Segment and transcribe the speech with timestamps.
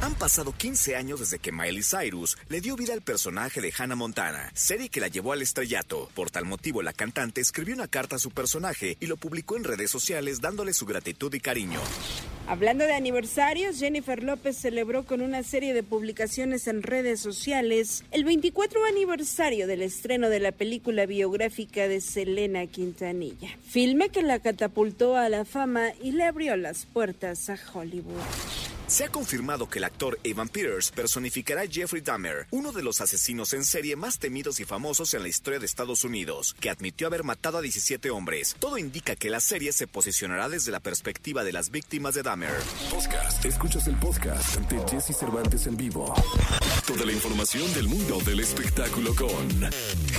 [0.00, 3.96] Han pasado 15 años desde que Miley Cyrus le dio vida al personaje de Hannah
[3.96, 6.08] Montana, serie que la llevó al estrellato.
[6.14, 9.64] Por tal motivo, la cantante escribió una carta a su personaje y lo publicó en
[9.64, 11.80] redes sociales dándole su gratitud y cariño.
[12.46, 18.24] Hablando de aniversarios, Jennifer López celebró con una serie de publicaciones en redes sociales el
[18.24, 25.16] 24 aniversario del estreno de la película biográfica de Selena Quintanilla, filme que la catapultó
[25.16, 28.77] a la fama y le abrió las puertas a Hollywood.
[28.88, 33.02] Se ha confirmado que el actor Evan Peters personificará a Jeffrey Dahmer, uno de los
[33.02, 37.06] asesinos en serie más temidos y famosos en la historia de Estados Unidos, que admitió
[37.06, 38.56] haber matado a 17 hombres.
[38.58, 42.54] Todo indica que la serie se posicionará desde la perspectiva de las víctimas de Dahmer.
[42.90, 43.44] Podcast.
[43.44, 46.14] Escuchas el podcast de Jesse Cervantes en vivo.
[46.86, 49.70] Toda la información del mundo del espectáculo con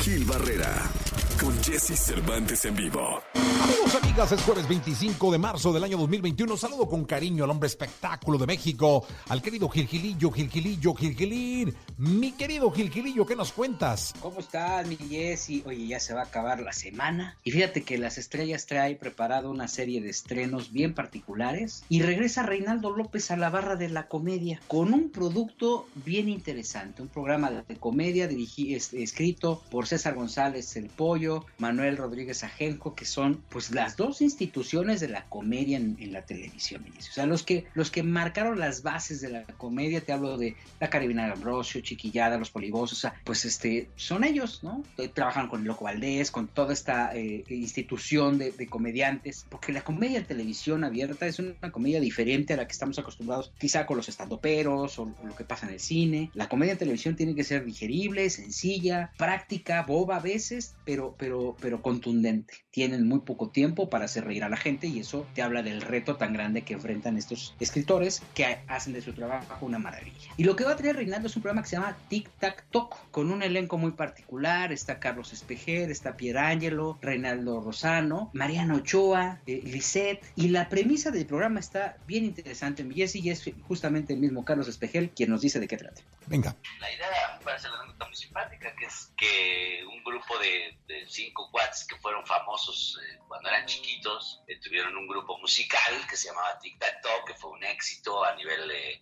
[0.03, 0.91] Gil Barrera.
[1.39, 3.21] Con Jesse Cervantes en vivo.
[3.61, 6.57] Amigos, amigas, es jueves 25 de marzo del año 2021.
[6.57, 11.73] Saludo con cariño al hombre espectáculo de México, al querido Gilgilillo, Gilgilillo, Gilgilín.
[11.97, 14.13] Mi querido Gilgilillo, ¿qué nos cuentas?
[14.21, 15.63] ¿Cómo estás, mi Jessy?
[15.65, 17.37] Oye, ya se va a acabar la semana.
[17.43, 21.83] Y fíjate que Las Estrellas trae preparado una serie de estrenos bien particulares.
[21.87, 27.01] Y regresa Reinaldo López a la barra de la comedia con un producto bien interesante.
[27.01, 33.05] Un programa de comedia dirigido, escrito por César González El Pollo, Manuel Rodríguez Ajenjo, que
[33.05, 36.85] son pues las dos instituciones de la comedia en, la televisión.
[36.97, 40.55] O sea, los que, los que marcaron las bases de la comedia, te hablo de
[40.79, 44.83] la Caribina Ambrosio, Chiquillada, Los Polivosos, o sea, pues este, son ellos, ¿no?
[44.97, 50.19] Eh, trabajan con Loco Valdés, con toda esta eh, institución de, comediantes, porque la comedia
[50.19, 54.09] en televisión abierta es una comedia diferente a la que estamos acostumbrados, quizá con los
[54.09, 56.31] estandoperos o, o lo que pasa en el cine.
[56.33, 61.55] La comedia en televisión tiene que ser digerible, sencilla, práctica, boba a veces, pero, pero,
[61.61, 62.65] pero contundente.
[62.71, 65.81] Tienen muy poco tiempo para hacer reír a la gente y eso te habla del
[65.81, 70.31] reto tan grande que enfrentan estos escritores que hacen de su trabajo una maravilla.
[70.37, 72.65] Y lo que va a tener Reinaldo es un programa que se llama Tic Tac
[72.71, 74.71] Toc, con un elenco muy particular.
[74.71, 80.23] Está Carlos Espejer, está Pierangelo, Reinaldo Rosano, Mariano Ochoa, eh, Lisette.
[80.35, 84.45] Y la premisa del programa está bien interesante, mi Jesse, y es justamente el mismo
[84.45, 86.01] Carlos Espejel quien nos dice de qué trata.
[86.27, 86.55] Venga.
[86.79, 91.08] La idea me parece la nota muy simpática, que es que un grupo de, de
[91.09, 96.15] cinco quads que fueron famosos eh, cuando eran chiquitos, eh, tuvieron un grupo musical que
[96.15, 99.01] se llamaba Tic Tac Toc, que fue un éxito a nivel de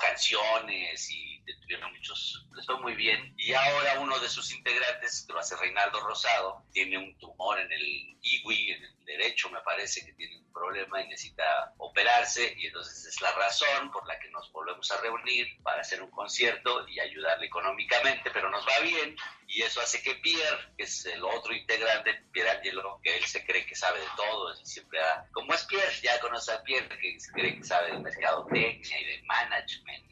[0.00, 1.30] canciones y
[1.62, 3.34] tuvieron muchos, les fue muy bien.
[3.36, 7.70] Y ahora uno de sus integrantes, que lo hace Reinaldo Rosado, tiene un tumor en
[7.72, 12.66] el IWI, en el derecho me parece que tiene un problema y necesita operarse y
[12.66, 16.86] entonces es la razón por la que nos volvemos a reunir para hacer un concierto
[16.88, 19.16] y ayudarle económicamente, pero nos va bien
[19.46, 23.44] y eso hace que Pierre, que es el otro integrante, Pierre Angelo, que él se
[23.44, 26.88] cree que sabe de todo, y siempre ha, como es Pierre, ya conoce a Pierre,
[27.00, 30.10] que se cree que sabe de mercadotecnia y de management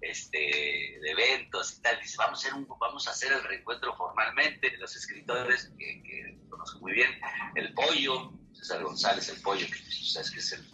[0.00, 2.00] este, de eventos y tal.
[2.00, 7.10] Dice, vamos a hacer, el reencuentro formalmente los escritores que, que conozco muy bien.
[7.54, 10.64] El Pollo, César González, el Pollo, que sabes que es el,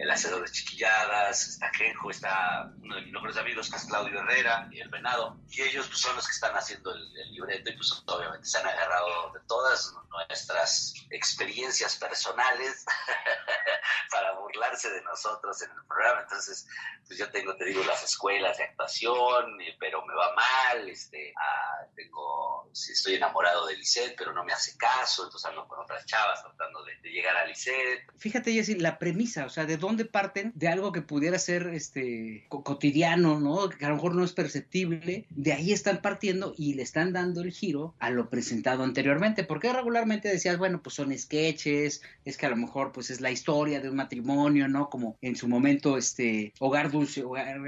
[0.00, 4.18] el hacedor de chiquilladas, está Genjo, está uno de mis mejores amigos que es Claudio
[4.20, 5.38] Herrera y el Venado.
[5.50, 8.58] Y ellos pues, son los que están haciendo el, el libreto y pues obviamente se
[8.58, 12.84] han agarrado de todas nuestras experiencias personales
[14.10, 16.22] para burlarse de nosotros en el programa.
[16.22, 16.66] Entonces,
[17.06, 21.34] pues yo tengo, te digo, las escuelas de actuación, eh, pero me va mal, este,
[21.36, 26.06] ah, tengo, estoy enamorado de Lisette, pero no me hace caso, entonces ando con otras
[26.06, 28.06] chavas tratando de, de llegar a Lisette.
[28.18, 30.52] Fíjate, Jessy, la premisa, o sea, ¿de dónde parten?
[30.54, 33.68] De algo que pudiera ser este cotidiano, ¿no?
[33.68, 37.42] Que a lo mejor no es perceptible, de ahí están partiendo y le están dando
[37.42, 42.46] el giro a lo presentado anteriormente, porque regularmente decías, bueno, pues son sketches, es que
[42.46, 44.88] a lo mejor pues es la historia de un matrimonio, ¿no?
[44.90, 47.24] Como en su momento, este, Hogar Dulce,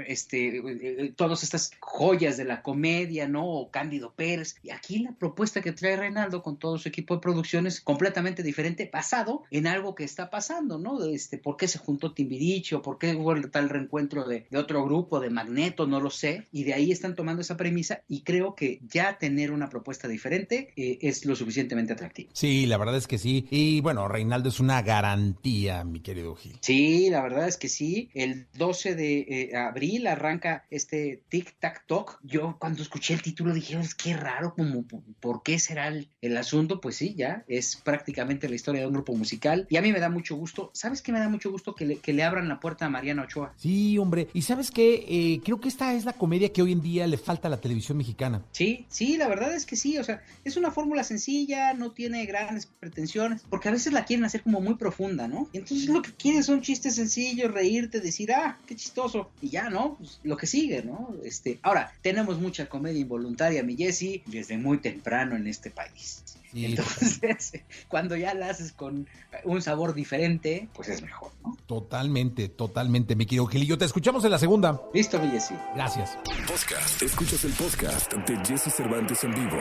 [0.07, 3.45] este, eh, todas estas joyas de la comedia, ¿no?
[3.45, 4.55] O Cándido Pérez.
[4.63, 8.43] Y aquí la propuesta que trae Reinaldo con todo su equipo de producción es completamente
[8.43, 11.03] diferente, basado en algo que está pasando, ¿no?
[11.05, 14.83] Este, ¿Por qué se juntó Timbiriche o por qué hubo tal reencuentro de, de otro
[14.83, 16.47] grupo, de Magneto, no lo sé.
[16.51, 20.73] Y de ahí están tomando esa premisa y creo que ya tener una propuesta diferente
[20.75, 22.29] eh, es lo suficientemente atractivo.
[22.33, 23.47] Sí, la verdad es que sí.
[23.49, 26.57] Y bueno, Reinaldo es una garantía, mi querido Gil.
[26.61, 28.09] Sí, la verdad es que sí.
[28.13, 32.19] El 12 de eh, abril arranca este Tic Tac Toc.
[32.23, 34.85] Yo cuando escuché el título dije, es que raro, como,
[35.19, 36.81] ¿por qué será el, el, asunto?
[36.81, 39.67] Pues sí, ya es prácticamente la historia de un grupo musical.
[39.69, 40.71] Y a mí me da mucho gusto.
[40.73, 41.75] ¿Sabes qué me da mucho gusto?
[41.75, 43.53] Que el le, que le abran la puerta a Mariana Ochoa.
[43.57, 44.27] Sí, hombre.
[44.33, 47.17] Y sabes qué, eh, creo que esta es la comedia que hoy en día le
[47.17, 48.43] falta a la televisión mexicana.
[48.51, 52.25] Sí, sí, la verdad es que sí, o sea, es una fórmula sencilla, no tiene
[52.25, 55.47] grandes pretensiones, porque a veces la quieren hacer como muy profunda, ¿no?
[55.53, 59.69] Y entonces lo que quieren son chistes sencillos, reírte, decir, ah, qué chistoso, y ya,
[59.69, 59.95] ¿no?
[59.97, 61.15] Pues lo que sigue, ¿no?
[61.23, 66.23] Este, ahora, tenemos mucha comedia involuntaria, mi Jesse, desde muy temprano en este país.
[66.55, 69.07] Entonces, cuando ya la haces con
[69.43, 71.57] un sabor diferente, pues es mejor, ¿no?
[71.65, 73.77] Totalmente, totalmente, mi querido Gilillo.
[73.77, 74.81] Te escuchamos en la segunda.
[74.93, 75.53] Listo, mi Jesse.
[75.75, 76.17] Gracias.
[76.47, 77.01] Podcast.
[77.01, 79.57] Escuchas el podcast de Jesse Cervantes en vivo.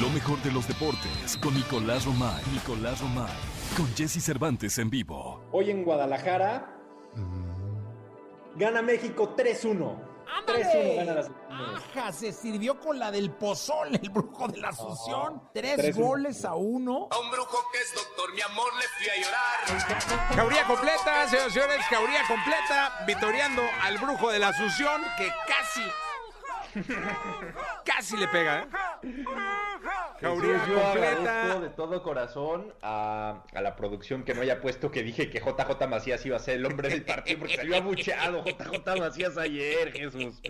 [0.00, 2.42] Lo mejor de los deportes con Nicolás Romay.
[2.52, 3.32] Nicolás Romay.
[3.76, 5.48] Con Jesse Cervantes en vivo.
[5.52, 6.74] Hoy en Guadalajara
[8.56, 10.07] gana México 3-1.
[10.46, 15.42] 3-1 gana la Ajá, se sirvió con la del pozol, el brujo de la Asunción.
[15.52, 17.08] Tres goles a uno.
[17.10, 20.36] A un brujo que es doctor, mi amor, le fui a llorar.
[20.36, 25.82] Jauría completa, señores y señores, jauría completa, vitoreando al brujo de la Asunción, que casi,
[27.84, 29.24] casi le pega, ¿eh?
[30.20, 31.60] Jauría yo agradezco completa.
[31.60, 35.86] de todo corazón a, a la producción que no haya puesto que dije que JJ
[35.88, 40.40] Macías iba a ser el hombre del partido porque salió abucheado JJ Macías ayer, Jesús.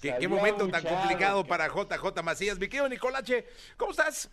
[0.00, 2.58] ¿Qué, momento tan complicado para JJ Macías.
[2.58, 3.46] Mi querido Nicolache,
[3.76, 4.30] ¿cómo estás?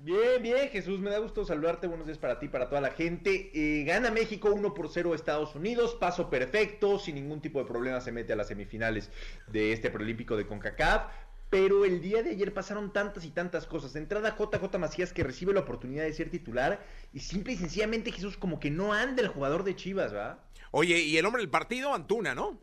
[0.00, 1.88] Bien, bien, Jesús, me da gusto saludarte.
[1.88, 3.50] Buenos días para ti, para toda la gente.
[3.52, 7.64] Eh, gana México 1 por 0 a Estados Unidos, paso perfecto, sin ningún tipo de
[7.64, 9.10] problema se mete a las semifinales
[9.48, 11.12] de este preolímpico de CONCACAF.
[11.50, 13.92] Pero el día de ayer pasaron tantas y tantas cosas.
[13.92, 16.80] De entrada, JJ Macías que recibe la oportunidad de ser titular
[17.12, 20.44] y simple y sencillamente Jesús como que no anda el jugador de Chivas, ¿va?
[20.70, 22.60] Oye, y el hombre del partido, Antuna, ¿no?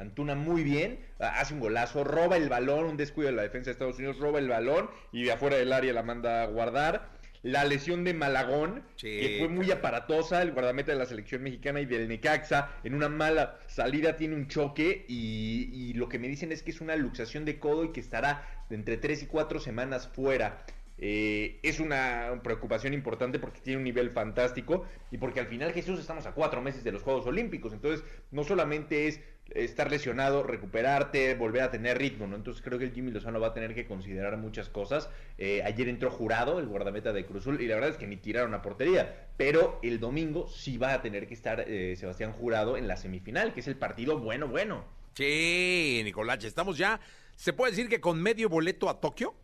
[0.00, 3.72] Antuna muy bien, hace un golazo, roba el balón, un descuido de la defensa de
[3.72, 7.20] Estados Unidos, roba el balón y de afuera del área la manda a guardar.
[7.42, 11.80] La lesión de Malagón, Sí, que fue muy aparatosa, el guardameta de la selección mexicana
[11.80, 16.28] y del Necaxa, en una mala salida tiene un choque y, y lo que me
[16.28, 19.26] dicen es que es una luxación de codo y que estará de entre 3 y
[19.26, 20.64] 4 semanas fuera.
[21.02, 25.98] Eh, es una preocupación importante porque tiene un nivel fantástico y porque al final Jesús
[25.98, 29.18] estamos a cuatro meses de los Juegos Olímpicos, entonces no solamente es
[29.54, 32.36] estar lesionado, recuperarte, volver a tener ritmo, ¿no?
[32.36, 35.10] Entonces creo que el Jimmy Lozano va a tener que considerar muchas cosas.
[35.38, 38.54] Eh, ayer entró jurado, el guardameta de Cruzul, y la verdad es que ni tiraron
[38.54, 42.88] a portería, pero el domingo sí va a tener que estar eh, Sebastián Jurado en
[42.88, 44.84] la semifinal, que es el partido bueno, bueno.
[45.14, 47.00] Sí, Nicolache, estamos ya,
[47.36, 49.34] ¿se puede decir que con medio boleto a Tokio?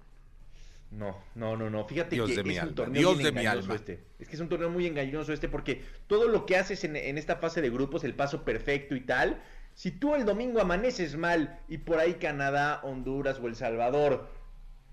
[0.91, 1.85] No, no, no, no.
[1.85, 4.05] Fíjate Dios que de es un torneo Dios bien de engañoso este.
[4.19, 7.19] Es que es un torneo muy engañoso este porque todo lo que haces en, en
[7.19, 9.43] esta fase de grupos, el paso perfecto y tal,
[9.76, 14.26] si tú el domingo amaneces mal y por ahí Canadá, Honduras o El Salvador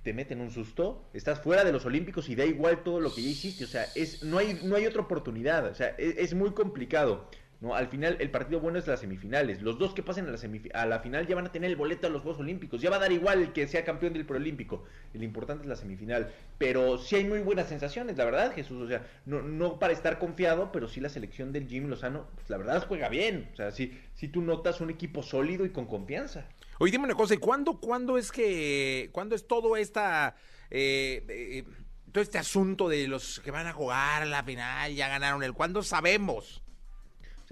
[0.03, 3.21] te meten un susto, estás fuera de los Olímpicos y da igual todo lo que
[3.21, 3.63] ya hiciste.
[3.63, 5.67] O sea, es, no, hay, no hay otra oportunidad.
[5.67, 7.29] O sea, es, es muy complicado.
[7.63, 7.75] ¿No?
[7.75, 9.61] Al final, el partido bueno es las semifinales.
[9.61, 10.37] Los dos que pasen a la,
[10.73, 12.81] a la final ya van a tener el boleto a los Juegos Olímpicos.
[12.81, 14.83] Ya va a dar igual que sea campeón del Preolímpico.
[15.13, 16.29] El importante es la semifinal.
[16.57, 18.81] Pero sí hay muy buenas sensaciones, la verdad, Jesús.
[18.81, 22.57] O sea, no, para estar confiado, pero sí la selección del Jimmy Lozano, pues la
[22.57, 23.49] verdad juega bien.
[23.53, 26.45] O sea, sí, sí tú notas un equipo sólido y con confianza.
[26.79, 30.35] Oye, dime una cosa, ¿y cuándo, cuándo es que, cuándo es todo esta,
[30.69, 31.63] eh, eh,
[32.11, 35.83] todo este asunto de los que van a jugar la final, ya ganaron el, ¿cuándo
[35.83, 36.62] sabemos?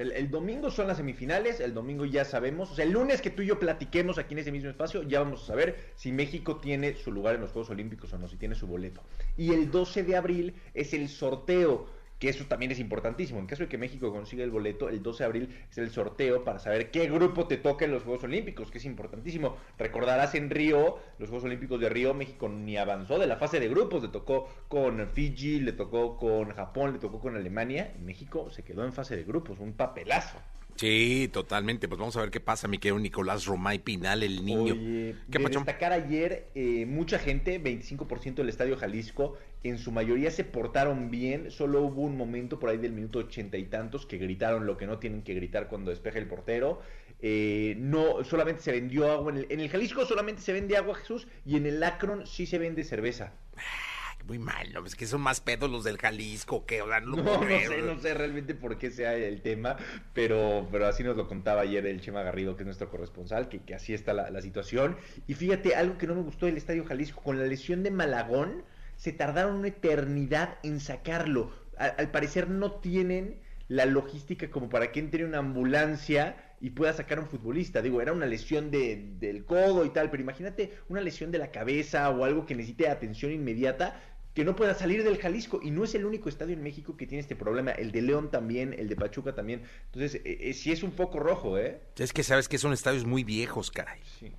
[0.01, 3.44] El domingo son las semifinales, el domingo ya sabemos, o sea, el lunes que tú
[3.44, 6.96] y yo platiquemos aquí en ese mismo espacio, ya vamos a saber si México tiene
[6.96, 9.01] su lugar en los Juegos Olímpicos o no, si tiene su boleto.
[9.38, 11.88] Y el 12 de abril es el sorteo,
[12.22, 13.40] que eso también es importantísimo.
[13.40, 16.44] En caso de que México consiga el boleto, el 12 de abril es el sorteo
[16.44, 19.58] para saber qué grupo te toca en los Juegos Olímpicos, que es importantísimo.
[19.80, 23.68] Recordarás en Río, los Juegos Olímpicos de Río, México ni avanzó de la fase de
[23.70, 28.51] grupos, le tocó con Fiji, le tocó con Japón, le tocó con Alemania, y México
[28.51, 30.38] se quedó en fase de grupos, un papelazo.
[30.75, 34.74] Sí, totalmente, pues vamos a ver qué pasa, mi querido Nicolás Romay Pinal, el niño.
[34.74, 40.32] Oye, ¿Qué de destacar ayer, eh, mucha gente, 25% del Estadio Jalisco, en su mayoría
[40.32, 44.18] se portaron bien, solo hubo un momento por ahí del minuto ochenta y tantos que
[44.18, 46.82] gritaron lo que no tienen que gritar cuando despeja el portero.
[47.24, 50.96] Eh, no, solamente se vendió agua, en el, en el Jalisco solamente se vende agua,
[50.96, 53.34] Jesús, y en el Akron sí se vende cerveza.
[53.56, 54.86] Ay, Muy mal, ¿no?
[54.86, 58.00] Es que son más pedos los del Jalisco, que, o sea, no, No, sé, no
[58.00, 59.77] sé realmente por qué sea el tema,
[60.13, 63.60] pero, pero así nos lo contaba ayer el Chema Garrido, que es nuestro corresponsal, que,
[63.60, 64.98] que así está la, la situación.
[65.27, 68.63] Y fíjate, algo que no me gustó del Estadio Jalisco, con la lesión de Malagón,
[69.01, 71.51] se tardaron una eternidad en sacarlo.
[71.75, 77.17] Al parecer no tienen la logística como para que entre una ambulancia y pueda sacar
[77.17, 77.81] a un futbolista.
[77.81, 81.50] Digo, era una lesión de- del codo y tal, pero imagínate una lesión de la
[81.50, 84.00] cabeza o algo que necesite atención inmediata.
[84.34, 85.60] que no pueda salir del Jalisco.
[85.62, 87.72] Y no es el único estadio en México que tiene este problema.
[87.72, 89.63] El de León también, el de Pachuca también.
[89.88, 91.81] Entonces, eh, eh, sí es un poco rojo, ¿eh?
[91.98, 94.00] Es que sabes que son estadios muy viejos, caray.
[94.22, 94.31] Sí.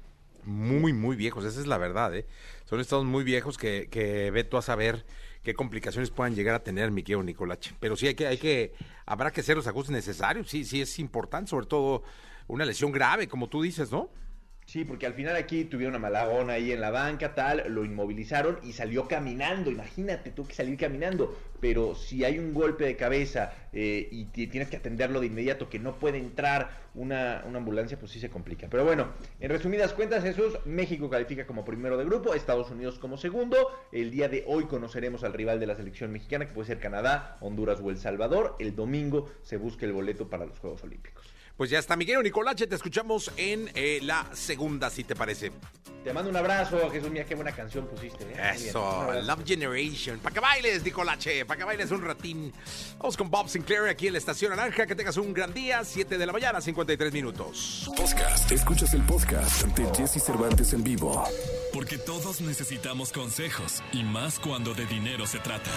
[0.44, 2.24] Muy, muy viejos, esa es la verdad, ¿eh?
[2.72, 5.04] Son estados muy viejos que, que ve tú a saber
[5.42, 7.74] qué complicaciones puedan llegar a tener, mi querido Nicolache.
[7.78, 8.72] Pero sí hay que, hay que,
[9.04, 12.02] habrá que hacer los ajustes necesarios, sí, sí es importante, sobre todo
[12.46, 14.08] una lesión grave, como tú dices, ¿no?
[14.64, 18.58] Sí, porque al final aquí tuvieron a Malagón ahí en la banca, tal, lo inmovilizaron
[18.62, 19.70] y salió caminando.
[19.70, 21.36] Imagínate, tuvo que salir caminando.
[21.60, 25.78] Pero si hay un golpe de cabeza eh, y tienes que atenderlo de inmediato, que
[25.78, 28.68] no puede entrar una, una, ambulancia, pues sí se complica.
[28.70, 29.08] Pero bueno,
[29.40, 33.68] en resumidas cuentas, Jesús, México califica como primero de grupo, Estados Unidos como segundo.
[33.92, 37.36] El día de hoy conoceremos al rival de la selección mexicana, que puede ser Canadá,
[37.40, 38.56] Honduras o El Salvador.
[38.58, 41.26] El domingo se busca el boleto para los Juegos Olímpicos.
[41.62, 45.52] Pues ya está, Miguel Nicolache, te escuchamos en eh, la segunda, si te parece.
[46.02, 48.24] Te mando un abrazo, Jesús, mira qué buena canción pusiste.
[48.24, 48.50] ¿eh?
[48.56, 50.18] Eso, Love Generation.
[50.18, 52.52] Para que bailes, Nicolache, para que bailes un ratín.
[52.98, 54.88] Vamos con Bob Sinclair aquí en la Estación Naranja.
[54.88, 57.88] Que tengas un gran día, 7 de la mañana, 53 minutos.
[57.96, 58.50] Podcast.
[58.50, 61.22] Escuchas el podcast de Jesse Cervantes en vivo.
[61.72, 65.70] Porque todos necesitamos consejos y más cuando de dinero se trata.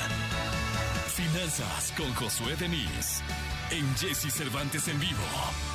[1.14, 3.22] Finanzas con Josué Denis
[3.72, 5.75] en Jesse Cervantes en vivo.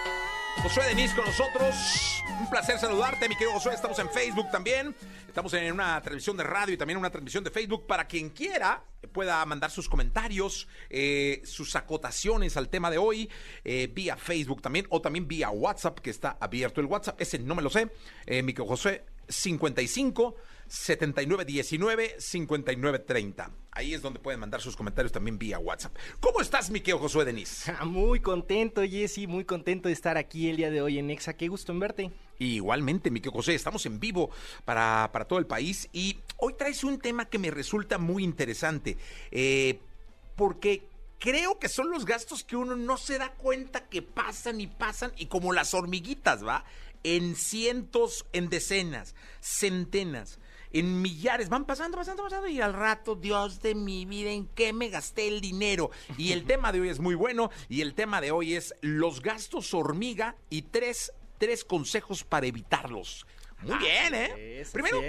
[0.61, 2.21] Josué Denis con nosotros.
[2.39, 3.73] Un placer saludarte, mi querido Josué.
[3.73, 4.95] Estamos en Facebook también.
[5.27, 8.83] Estamos en una transmisión de radio y también una transmisión de Facebook para quien quiera
[9.11, 13.27] pueda mandar sus comentarios, eh, sus acotaciones al tema de hoy,
[13.63, 17.19] eh, vía Facebook también, o también vía WhatsApp, que está abierto el WhatsApp.
[17.19, 17.89] Ese no me lo sé.
[18.27, 20.35] Eh, mi querido Josué, 55
[20.71, 23.51] 7919 5930.
[23.71, 25.93] Ahí es donde pueden mandar sus comentarios también vía WhatsApp.
[26.21, 27.69] ¿Cómo estás, mi querido Josué Denis?
[27.85, 31.33] Muy contento, Jesse, muy contento de estar aquí el día de hoy en Exa.
[31.33, 32.11] Qué gusto en verte.
[32.39, 34.29] igualmente, mi querido José, estamos en vivo
[34.63, 38.97] para, para, todo el país y hoy traes un tema que me resulta muy interesante.
[39.29, 39.77] Eh,
[40.37, 40.87] porque
[41.19, 45.11] creo que son los gastos que uno no se da cuenta que pasan y pasan
[45.17, 46.63] y como las hormiguitas, ¿va?
[47.03, 50.39] En cientos, en decenas, centenas
[50.73, 54.73] en millares, van pasando, pasando, pasando, y al rato, Dios de mi vida, ¿en qué
[54.73, 55.91] me gasté el dinero?
[56.17, 59.21] Y el tema de hoy es muy bueno, y el tema de hoy es los
[59.21, 63.25] gastos hormiga y tres, tres consejos para evitarlos.
[63.61, 64.65] Muy bien, ¿eh?
[64.71, 65.01] Primero,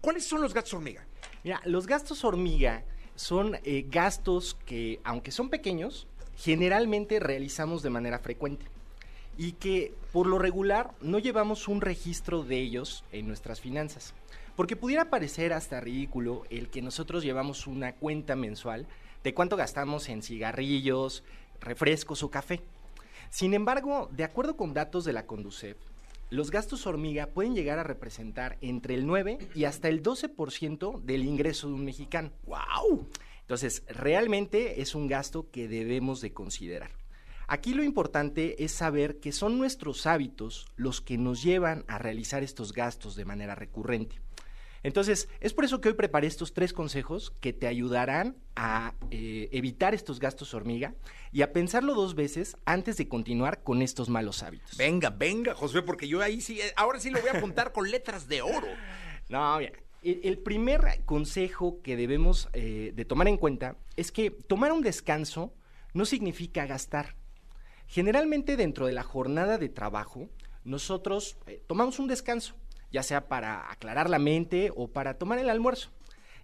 [0.00, 1.06] ¿cuáles son los gastos hormiga?
[1.44, 8.18] Mira, los gastos hormiga son eh, gastos que, aunque son pequeños, generalmente realizamos de manera
[8.18, 8.66] frecuente
[9.36, 14.14] y que por lo regular no llevamos un registro de ellos en nuestras finanzas.
[14.60, 18.86] Porque pudiera parecer hasta ridículo el que nosotros llevamos una cuenta mensual
[19.24, 21.24] de cuánto gastamos en cigarrillos,
[21.62, 22.60] refrescos o café.
[23.30, 25.78] Sin embargo, de acuerdo con datos de la Conducef,
[26.28, 31.24] los gastos hormiga pueden llegar a representar entre el 9 y hasta el 12% del
[31.24, 32.30] ingreso de un mexicano.
[32.44, 33.08] ¡Wow!
[33.40, 36.90] Entonces, realmente es un gasto que debemos de considerar.
[37.48, 42.42] Aquí lo importante es saber que son nuestros hábitos los que nos llevan a realizar
[42.42, 44.20] estos gastos de manera recurrente.
[44.82, 49.48] Entonces, es por eso que hoy preparé estos tres consejos que te ayudarán a eh,
[49.52, 50.94] evitar estos gastos hormiga
[51.32, 54.76] y a pensarlo dos veces antes de continuar con estos malos hábitos.
[54.78, 57.90] Venga, venga, José, porque yo ahí sí, eh, ahora sí lo voy a apuntar con
[57.90, 58.68] letras de oro.
[59.28, 59.70] No, mira,
[60.02, 65.54] el, primer consejo que debemos eh, de tomar en cuenta es que tomar un descanso
[65.94, 67.14] no significa gastar.
[67.86, 70.28] Generalmente dentro de la jornada de trabajo,
[70.64, 72.56] nosotros tomamos un descanso
[72.90, 75.90] ya sea para aclarar la mente o para tomar el almuerzo.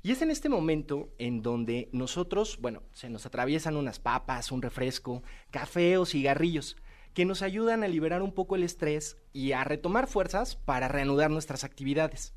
[0.02, 4.62] Y es en este momento en donde nosotros, bueno, se nos atraviesan unas papas, un
[4.62, 6.76] refresco, café o cigarrillos,
[7.12, 11.30] que nos ayudan a liberar un poco el estrés y a retomar fuerzas para reanudar
[11.30, 12.34] nuestras actividades.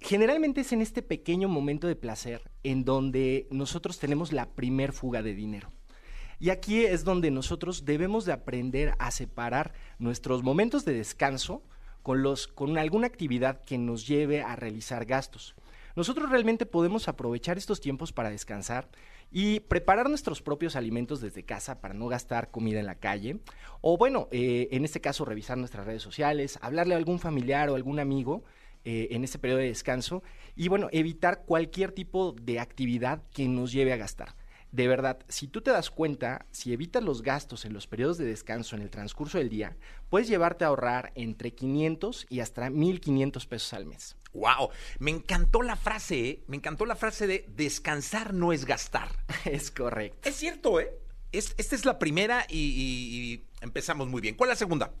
[0.00, 5.22] Generalmente es en este pequeño momento de placer en donde nosotros tenemos la primer fuga
[5.22, 5.72] de dinero.
[6.38, 11.62] Y aquí es donde nosotros debemos de aprender a separar nuestros momentos de descanso
[12.54, 15.54] con, alguna actividad que nos lleve a realizar gastos.
[15.94, 18.88] Nosotros realmente podemos aprovechar estos tiempos para descansar
[19.30, 23.40] y preparar nuestros propios alimentos desde casa para no gastar comida en la calle.
[23.82, 27.74] O bueno, eh, en este caso revisar nuestras redes sociales, hablarle a algún familiar o
[27.74, 28.42] algún amigo
[28.84, 30.22] eh, en este periodo de descanso
[30.56, 34.34] y bueno, evitar cualquier tipo de actividad que nos lleve a gastar.
[34.72, 38.24] De verdad, si tú te das cuenta, si evitas los gastos en los periodos de
[38.26, 39.76] descanso en el transcurso del día,
[40.10, 44.16] puedes llevarte a ahorrar entre 500 y hasta 1500 pesos al mes.
[44.34, 46.44] Wow, me encantó la frase, ¿eh?
[46.48, 49.08] me encantó la frase de descansar no es gastar.
[49.44, 50.28] Es correcto.
[50.28, 50.92] Es cierto, ¿eh?
[51.32, 54.34] Es- esta es la primera y, y- y empezamos muy bien.
[54.34, 54.92] ¿Cuál es la segunda?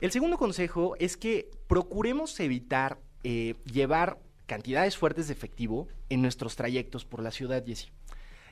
[0.00, 6.54] El segundo consejo es que procuremos evitar eh, llevar cantidades fuertes de efectivo en nuestros
[6.54, 7.88] trayectos por la ciudad, Jessy.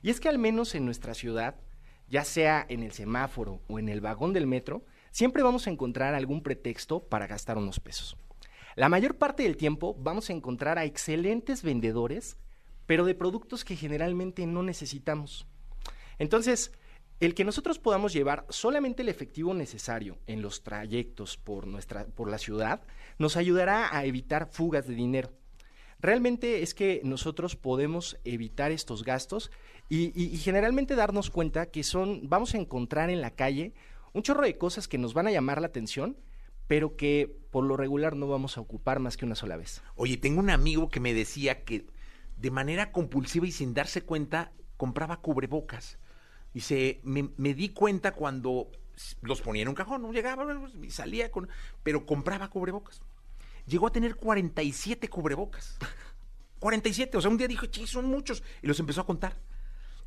[0.04, 1.56] Y es que al menos en nuestra ciudad,
[2.10, 6.12] ya sea en el semáforo o en el vagón del metro, siempre vamos a encontrar
[6.12, 8.14] algún pretexto para gastar unos pesos.
[8.76, 12.36] La mayor parte del tiempo vamos a encontrar a excelentes vendedores,
[12.84, 15.46] pero de productos que generalmente no necesitamos.
[16.18, 16.72] Entonces,
[17.20, 22.28] el que nosotros podamos llevar solamente el efectivo necesario en los trayectos por, nuestra, por
[22.28, 22.82] la ciudad
[23.16, 25.30] nos ayudará a evitar fugas de dinero.
[26.04, 29.50] Realmente es que nosotros podemos evitar estos gastos
[29.88, 33.74] y, generalmente darnos cuenta que son, vamos a encontrar en la calle
[34.12, 36.16] un chorro de cosas que nos van a llamar la atención,
[36.66, 39.82] pero que por lo regular no vamos a ocupar más que una sola vez.
[39.96, 41.86] Oye, tengo un amigo que me decía que
[42.36, 45.98] de manera compulsiva y sin darse cuenta compraba cubrebocas.
[46.52, 48.70] Dice, me, me di cuenta cuando
[49.22, 50.46] los ponía en un cajón, no llegaba
[50.82, 51.48] y salía con...
[51.82, 53.02] Pero compraba cubrebocas.
[53.66, 55.76] Llegó a tener 47 cubrebocas.
[56.60, 58.42] 47, o sea, un día dijo, sí, son muchos.
[58.62, 59.36] Y los empezó a contar.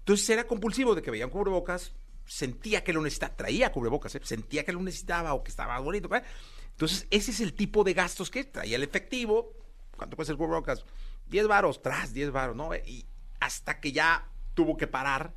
[0.07, 1.91] Entonces era compulsivo de que veía un cubrebocas,
[2.25, 4.21] sentía que lo necesitaba, traía cubrebocas, ¿eh?
[4.23, 6.07] sentía que lo necesitaba o que estaba bonito.
[6.15, 6.23] ¿eh?
[6.71, 9.51] Entonces, ese es el tipo de gastos que traía el efectivo.
[9.97, 10.85] ¿Cuánto cuesta el cubrebocas?
[11.27, 12.73] 10 varos, tras 10 varos, ¿no?
[12.73, 13.05] Y
[13.41, 15.33] hasta que ya tuvo que parar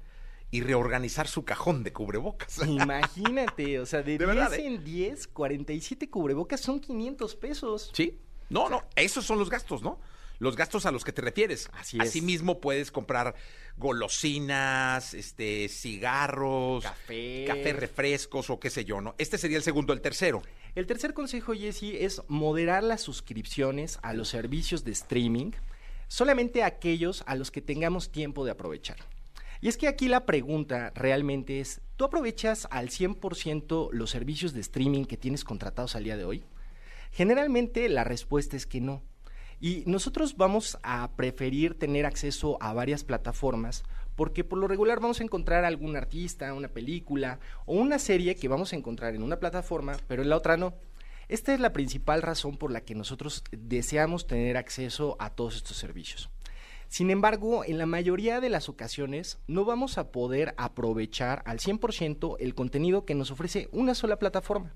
[0.53, 2.59] y reorganizar su cajón de cubrebocas.
[2.65, 4.67] Imagínate, o sea, de, De 10 verdad, ¿eh?
[4.69, 7.91] en 10, 47 cubrebocas son 500 pesos.
[7.93, 8.21] ¿Sí?
[8.49, 9.99] No, no, esos son los gastos, ¿no?
[10.41, 11.69] Los gastos a los que te refieres.
[11.75, 12.09] Así es.
[12.09, 13.35] Asimismo puedes comprar
[13.77, 17.45] golosinas, este, cigarros, Café.
[17.47, 19.15] café, refrescos o qué sé yo, ¿no?
[19.19, 20.43] Este sería el segundo, el tercero.
[20.75, 25.53] El tercer consejo, Jesse, es moderar las suscripciones a los servicios de streaming,
[26.09, 28.97] solamente aquellos a los que tengamos tiempo de aprovechar.
[29.61, 34.61] Y es que aquí la pregunta realmente es, ¿tú aprovechas al 100% los servicios de
[34.61, 36.45] streaming que tienes contratados al día de hoy?
[37.13, 39.03] Generalmente la respuesta es que no.
[39.61, 43.85] Y nosotros vamos a preferir tener acceso a varias plataformas
[44.17, 48.49] porque por lo regular vamos a encontrar algún artista, una película o una serie que
[48.49, 50.75] vamos a encontrar en una plataforma, pero en la otra no.
[51.29, 55.77] Esta es la principal razón por la que nosotros deseamos tener acceso a todos estos
[55.77, 56.29] servicios.
[56.89, 62.37] Sin embargo, en la mayoría de las ocasiones no vamos a poder aprovechar al 100%
[62.41, 64.75] el contenido que nos ofrece una sola plataforma.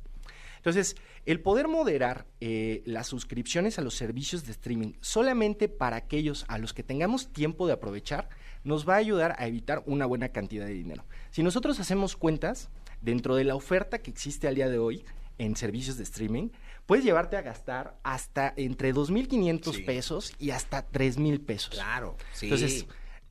[0.64, 0.96] Entonces,
[1.27, 6.57] el poder moderar eh, las suscripciones a los servicios de streaming solamente para aquellos a
[6.57, 8.31] los que tengamos tiempo de aprovechar,
[8.64, 11.05] nos va a ayudar a evitar una buena cantidad de dinero.
[11.31, 12.70] Si nosotros hacemos cuentas,
[13.03, 15.05] dentro de la oferta que existe al día de hoy
[15.37, 16.48] en servicios de streaming,
[16.87, 19.83] puedes llevarte a gastar hasta entre 2.500 Sí.
[19.83, 21.74] pesos y hasta 3.000 pesos.
[21.74, 22.46] Claro, sí.
[22.46, 22.87] Entonces,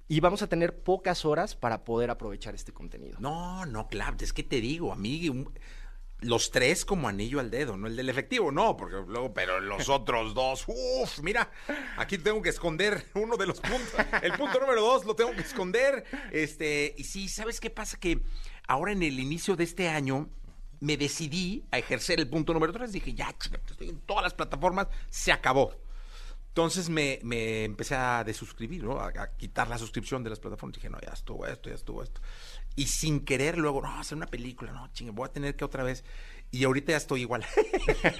[0.07, 3.17] y vamos a tener pocas horas para poder aprovechar este contenido.
[3.19, 5.49] No, no, claro, es que te digo, amigo, un-
[6.23, 9.89] los tres como anillo al dedo, no el del efectivo, no, porque luego, pero los
[9.89, 11.51] otros dos, uff, mira,
[11.97, 15.41] aquí tengo que esconder uno de los puntos, el punto número dos lo tengo que
[15.41, 17.99] esconder, este, y sí, ¿sabes qué pasa?
[17.99, 18.21] Que
[18.67, 20.29] ahora en el inicio de este año
[20.79, 24.33] me decidí a ejercer el punto número tres, dije, ya, chica, estoy en todas las
[24.33, 25.73] plataformas, se acabó.
[26.49, 28.99] Entonces me, me empecé a desuscribir, ¿no?
[28.99, 30.75] A, a quitar la suscripción de las plataformas.
[30.75, 32.21] Dije, no, ya estuvo esto, ya estuvo esto.
[32.75, 35.83] Y sin querer luego, no, hacer una película, no, chingue, voy a tener que otra
[35.83, 36.03] vez.
[36.51, 37.45] Y ahorita ya estoy igual.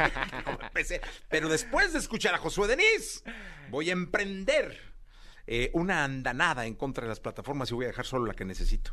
[1.29, 3.23] Pero después de escuchar a Josué Denis,
[3.69, 4.79] voy a emprender
[5.45, 8.45] eh, una andanada en contra de las plataformas y voy a dejar solo la que
[8.45, 8.91] necesito.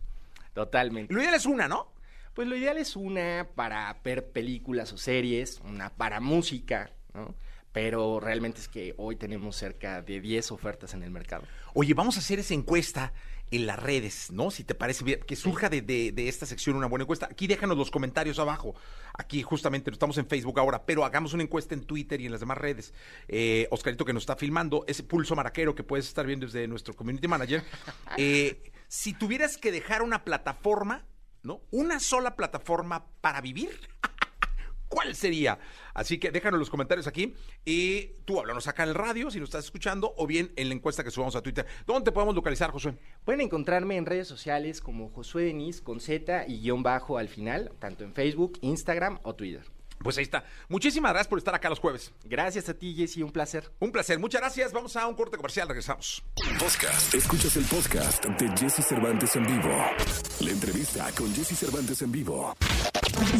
[0.52, 1.14] Totalmente.
[1.14, 1.92] Lo ideal es una, ¿no?
[2.34, 7.34] Pues lo ideal es una para ver películas o series, una para música, ¿no?
[7.72, 11.44] Pero realmente es que hoy tenemos cerca de 10 ofertas en el mercado.
[11.72, 13.12] Oye, vamos a hacer esa encuesta
[13.50, 14.50] en las redes, ¿no?
[14.50, 17.26] Si te parece bien, que surja de, de- de esta sección una buena encuesta.
[17.30, 18.74] Aquí déjanos los comentarios abajo.
[19.18, 22.40] Aquí justamente estamos en Facebook ahora, pero hagamos una encuesta en Twitter y en las
[22.40, 22.94] demás redes.
[23.28, 26.94] Eh, Oscarito que nos está filmando, ese pulso maraquero que puedes estar viendo desde nuestro
[26.94, 27.62] community manager.
[28.16, 31.04] Eh, si tuvieras que dejar una plataforma,
[31.42, 31.62] ¿no?
[31.70, 33.70] Una sola plataforma para vivir.
[34.90, 35.56] ¿Cuál sería?
[35.94, 37.32] Así que déjanos los comentarios aquí
[37.64, 40.74] y tú háblanos acá en el radio si nos estás escuchando o bien en la
[40.74, 41.64] encuesta que subamos a Twitter.
[41.86, 42.98] ¿Dónde te podemos localizar, Josué?
[43.24, 47.70] Pueden encontrarme en redes sociales como Josué Denis con Z y guion bajo al final,
[47.78, 49.62] tanto en Facebook, Instagram o Twitter.
[50.02, 50.44] Pues ahí está.
[50.68, 52.12] Muchísimas gracias por estar acá los jueves.
[52.24, 53.70] Gracias a ti, Jesse, un placer.
[53.80, 54.18] Un placer.
[54.18, 54.72] Muchas gracias.
[54.72, 55.68] Vamos a un corte comercial.
[55.68, 56.22] Regresamos.
[56.58, 57.14] Podcast.
[57.14, 59.84] Escuchas el podcast de Jesse Cervantes en vivo.
[60.40, 62.56] La entrevista con Jesse Cervantes en vivo.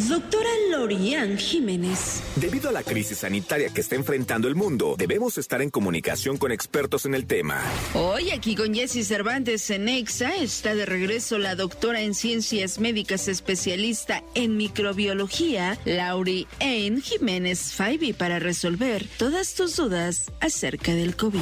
[0.06, 2.22] Doctora Lorian Jiménez.
[2.36, 6.52] Debido a la crisis sanitaria que está enfrentando el mundo, debemos estar en comunicación con
[6.52, 7.62] expertos en el tema.
[7.94, 13.28] Hoy aquí con Jesse Cervantes en EXA está de regreso la doctora en ciencias médicas
[13.28, 17.00] especialista en microbiología, Lauri N.
[17.00, 21.40] Jiménez Faibi, para resolver todas tus dudas acerca del COVID.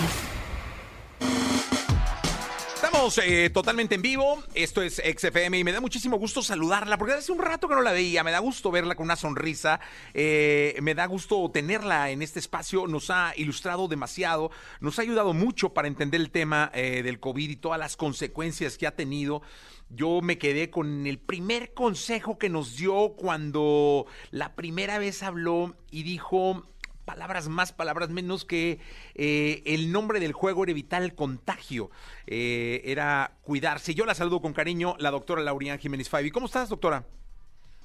[3.22, 4.42] Eh, totalmente en vivo.
[4.54, 7.80] Esto es XFM y me da muchísimo gusto saludarla porque hace un rato que no
[7.80, 8.24] la veía.
[8.24, 9.78] Me da gusto verla con una sonrisa.
[10.14, 12.88] Eh, me da gusto tenerla en este espacio.
[12.88, 14.50] Nos ha ilustrado demasiado.
[14.80, 18.76] Nos ha ayudado mucho para entender el tema eh, del COVID y todas las consecuencias
[18.76, 19.42] que ha tenido.
[19.90, 25.76] Yo me quedé con el primer consejo que nos dio cuando la primera vez habló
[25.92, 26.64] y dijo
[27.08, 28.80] palabras más, palabras menos que
[29.14, 31.88] eh, el nombre del juego era evitar el contagio,
[32.26, 33.94] eh, era cuidarse.
[33.94, 36.30] Yo la saludo con cariño, la doctora Laurian Jiménez Faibi.
[36.30, 37.04] ¿Cómo estás, doctora?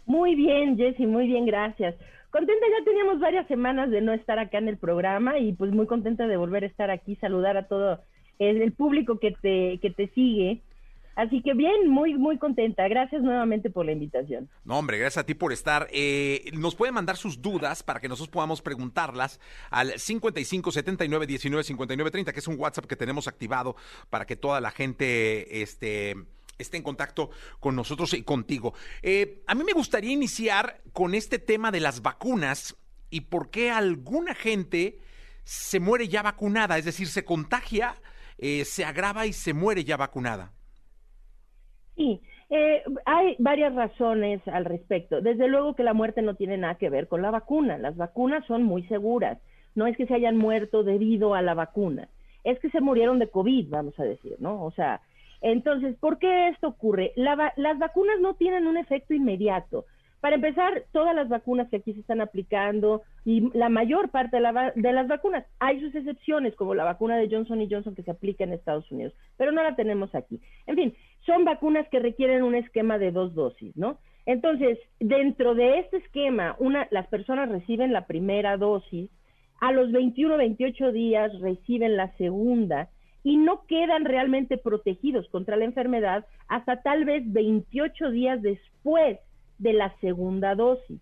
[0.06, 1.96] Muy bien, Jessy, muy bien, gracias.
[2.32, 5.88] Contenta, ya teníamos varias semanas de no estar acá en el programa y pues muy
[5.88, 8.02] contenta de volver a estar aquí, saludar a todo
[8.40, 10.60] el público que te, que te sigue.
[11.15, 12.88] Así que bien, muy, muy contenta.
[12.88, 14.49] Gracias nuevamente por la invitación.
[14.65, 15.88] No, hombre, gracias a ti por estar.
[15.91, 21.63] Eh, nos puede mandar sus dudas para que nosotros podamos preguntarlas al 55 79 19
[21.63, 23.76] 59 30, que es un WhatsApp que tenemos activado
[24.10, 26.15] para que toda la gente este,
[26.58, 28.73] esté en contacto con nosotros y contigo.
[29.02, 32.76] Eh, a mí me gustaría iniciar con este tema de las vacunas
[33.10, 34.99] y por qué alguna gente
[35.43, 38.02] se muere ya vacunada, es decir, se contagia,
[38.38, 40.54] eh, se agrava y se muere ya vacunada.
[41.95, 45.21] Sí, eh, hay varias razones al respecto.
[45.21, 47.77] Desde luego que la muerte no tiene nada que ver con la vacuna.
[47.77, 49.39] Las vacunas son muy seguras.
[49.75, 52.10] No es que se hayan muerto debido a la vacuna.
[52.43, 54.63] Es que se murieron de COVID, vamos a decir, ¿no?
[54.63, 55.01] O sea,
[55.41, 57.12] entonces, ¿por qué esto ocurre?
[57.15, 59.86] La, las vacunas no tienen un efecto inmediato.
[60.23, 64.41] Para empezar, todas las vacunas que aquí se están aplicando y la mayor parte de,
[64.41, 68.03] la, de, las vacunas, hay sus excepciones, como la vacuna de Johnson y Johnson que
[68.03, 70.39] se aplica en Estados Unidos, pero no la tenemos aquí.
[70.65, 70.95] En fin,
[71.26, 73.98] son vacunas que requieren un esquema de dos dosis, ¿no?
[74.26, 79.10] Entonces, dentro de este esquema, una, las personas reciben la primera dosis,
[79.60, 82.90] a los 21 28 días reciben la segunda
[83.24, 89.20] y no quedan realmente protegidos contra la enfermedad hasta tal vez 28 días después
[89.60, 91.02] de la segunda dosis.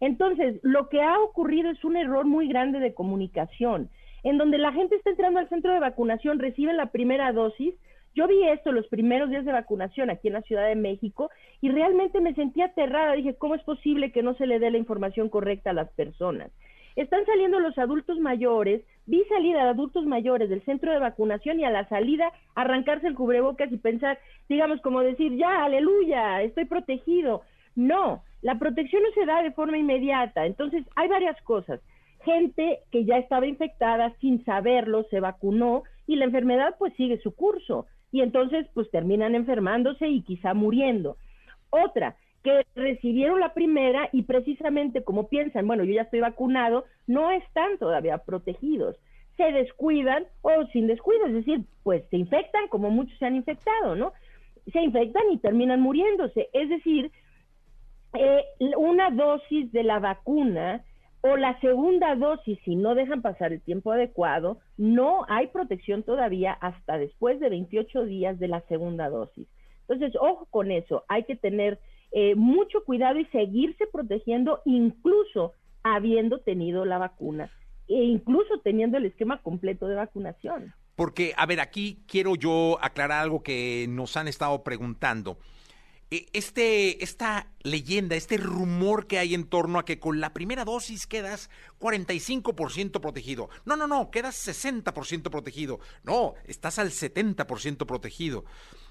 [0.00, 3.88] Entonces, lo que ha ocurrido es un error muy grande de comunicación,
[4.24, 7.74] en donde la gente está entrando al centro de vacunación, reciben la primera dosis.
[8.14, 11.68] Yo vi esto los primeros días de vacunación aquí en la Ciudad de México y
[11.70, 13.14] realmente me sentí aterrada.
[13.14, 16.52] Dije, ¿cómo es posible que no se le dé la información correcta a las personas?
[16.94, 21.64] Están saliendo los adultos mayores, vi salir a adultos mayores del centro de vacunación y
[21.64, 27.42] a la salida arrancarse el cubrebocas y pensar, digamos, como decir, ya, aleluya, estoy protegido.
[27.74, 30.46] No, la protección no se da de forma inmediata.
[30.46, 31.80] Entonces, hay varias cosas.
[32.24, 37.34] Gente que ya estaba infectada sin saberlo, se vacunó y la enfermedad pues sigue su
[37.34, 37.86] curso.
[38.14, 41.16] Y entonces pues terminan enfermándose y quizá muriendo.
[41.70, 47.32] Otra, que recibieron la primera y precisamente como piensan, bueno, yo ya estoy vacunado, no
[47.32, 48.96] están todavía protegidos.
[49.36, 53.96] Se descuidan o sin descuido, es decir, pues se infectan como muchos se han infectado,
[53.96, 54.12] ¿no?
[54.72, 56.50] Se infectan y terminan muriéndose.
[56.52, 57.10] Es decir,
[58.16, 58.44] eh,
[58.76, 60.84] una dosis de la vacuna
[61.26, 66.52] o la segunda dosis, si no dejan pasar el tiempo adecuado, no hay protección todavía
[66.52, 69.48] hasta después de 28 días de la segunda dosis.
[69.88, 71.80] Entonces, ojo con eso, hay que tener
[72.12, 77.50] eh, mucho cuidado y seguirse protegiendo incluso habiendo tenido la vacuna
[77.88, 80.74] e incluso teniendo el esquema completo de vacunación.
[80.94, 85.38] Porque, a ver, aquí quiero yo aclarar algo que nos han estado preguntando.
[86.14, 90.64] E, este, esta leyenda, este rumor que hay en torno a que con la primera
[90.64, 91.50] dosis quedas
[91.80, 93.48] 45% protegido.
[93.64, 95.80] No, no, no, quedas 60% protegido.
[96.04, 98.44] No, estás al 70% protegido.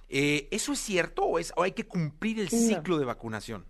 [0.09, 3.63] Eh, ¿Eso es cierto o, es, o hay que cumplir el ciclo de vacunación?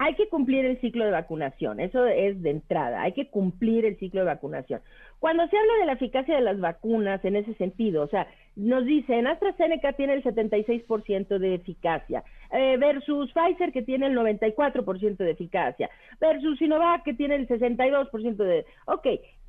[0.00, 3.98] Hay que cumplir el ciclo de vacunación, eso es de entrada, hay que cumplir el
[3.98, 4.80] ciclo de vacunación.
[5.18, 8.84] Cuando se habla de la eficacia de las vacunas en ese sentido, o sea, nos
[8.84, 15.30] dicen AstraZeneca tiene el 76% de eficacia, eh, versus Pfizer que tiene el 94% de
[15.30, 18.64] eficacia, versus Sinovac que tiene el 62% de...
[18.86, 19.02] Ok,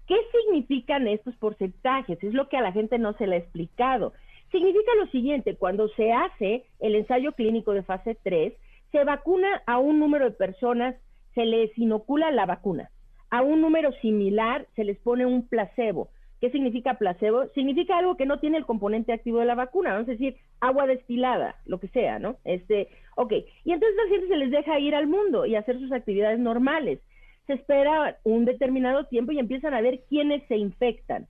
[0.07, 2.21] ¿qué significan estos porcentajes?
[2.23, 4.13] Es lo que a la gente no se le ha explicado.
[4.51, 8.53] Significa lo siguiente, cuando se hace el ensayo clínico de fase 3,
[8.91, 10.95] se vacuna a un número de personas
[11.35, 12.89] se les inocula la vacuna.
[13.29, 16.09] A un número similar se les pone un placebo.
[16.39, 17.47] ¿Qué significa placebo?
[17.49, 20.87] Significa algo que no tiene el componente activo de la vacuna, vamos a decir, agua
[20.87, 22.37] destilada, lo que sea, ¿no?
[22.45, 23.33] Este, ok.
[23.65, 26.99] Y entonces la gente se les deja ir al mundo y hacer sus actividades normales.
[27.47, 31.27] Se espera un determinado tiempo y empiezan a ver quiénes se infectan.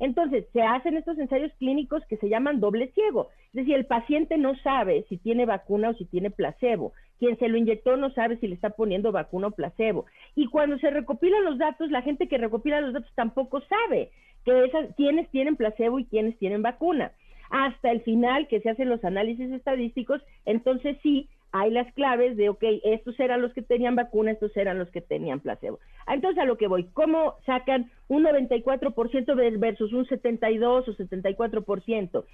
[0.00, 3.28] Entonces, se hacen estos ensayos clínicos que se llaman doble ciego.
[3.48, 6.94] Es decir, el paciente no sabe si tiene vacuna o si tiene placebo.
[7.18, 10.06] Quien se lo inyectó no sabe si le está poniendo vacuna o placebo.
[10.34, 14.10] Y cuando se recopilan los datos, la gente que recopila los datos tampoco sabe
[14.44, 17.12] que esas, quiénes tienen placebo y quiénes tienen vacuna.
[17.50, 22.48] Hasta el final que se hacen los análisis estadísticos, entonces sí hay las claves de,
[22.48, 25.80] ok, estos eran los que tenían vacuna, estos eran los que tenían placebo.
[26.06, 32.24] Entonces a lo que voy, ¿cómo sacan un 94% versus un 72 o 74%?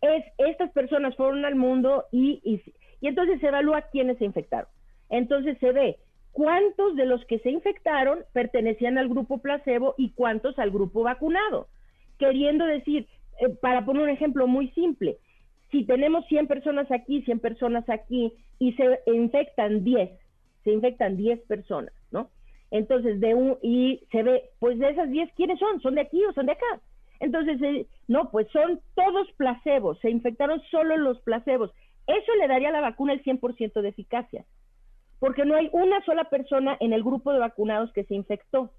[0.00, 2.62] Es, estas personas fueron al mundo y, y,
[3.00, 4.68] y entonces se evalúa quiénes se infectaron.
[5.10, 5.98] Entonces se ve
[6.32, 11.68] cuántos de los que se infectaron pertenecían al grupo placebo y cuántos al grupo vacunado.
[12.18, 13.06] Queriendo decir,
[13.40, 15.18] eh, para poner un ejemplo muy simple,
[15.70, 20.10] si tenemos 100 personas aquí, 100 personas aquí y se infectan 10,
[20.64, 22.30] se infectan 10 personas, ¿no?
[22.70, 25.80] Entonces, de un, y se ve, pues de esas 10, ¿quiénes son?
[25.80, 26.80] ¿Son de aquí o son de acá?
[27.20, 31.70] Entonces, eh, no, pues son todos placebos, se infectaron solo los placebos.
[32.06, 34.44] Eso le daría a la vacuna el 100% de eficacia,
[35.22, 38.72] porque no hay una sola persona en el grupo de vacunados que se infectó.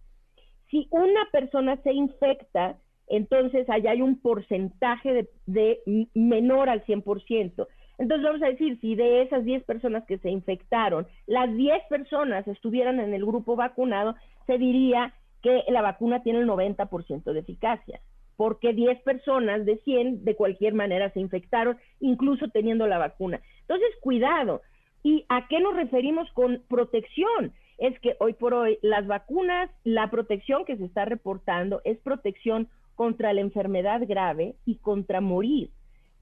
[0.70, 2.76] Si una persona se infecta,
[3.08, 7.66] entonces allá hay un porcentaje de, menor al 100%.
[7.98, 12.46] Entonces vamos a decir, si de esas 10 personas que se infectaron, las 10 personas
[12.46, 18.02] estuvieran en el grupo vacunado, se diría que la vacuna tiene el 90% de eficacia,
[18.36, 23.40] porque 10 personas de 100 de cualquier manera se infectaron, incluso teniendo la vacuna.
[23.62, 24.62] Entonces, cuidado.
[25.04, 27.54] ¿Y a qué nos referimos con protección?
[27.78, 32.70] Es que hoy por hoy las vacunas, la protección que se está reportando es protección
[32.96, 35.72] contra la enfermedad grave y contra morir,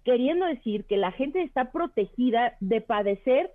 [0.03, 3.51] queriendo decir que la gente está protegida de padecer,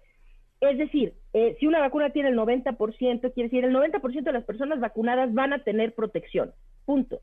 [0.61, 4.45] es decir, eh, si una vacuna tiene el 90%, quiere decir el 90% de las
[4.45, 6.53] personas vacunadas van a tener protección,
[6.85, 7.21] punto.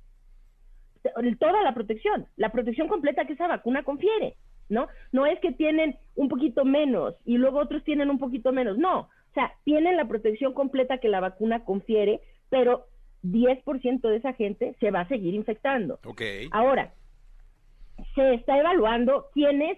[1.39, 4.35] Toda la protección, la protección completa que esa vacuna confiere,
[4.69, 4.87] ¿no?
[5.11, 8.99] No es que tienen un poquito menos y luego otros tienen un poquito menos, no,
[8.99, 12.85] o sea, tienen la protección completa que la vacuna confiere, pero
[13.23, 15.99] 10% de esa gente se va a seguir infectando.
[16.51, 16.93] Ahora,
[18.15, 19.77] se está evaluando quienes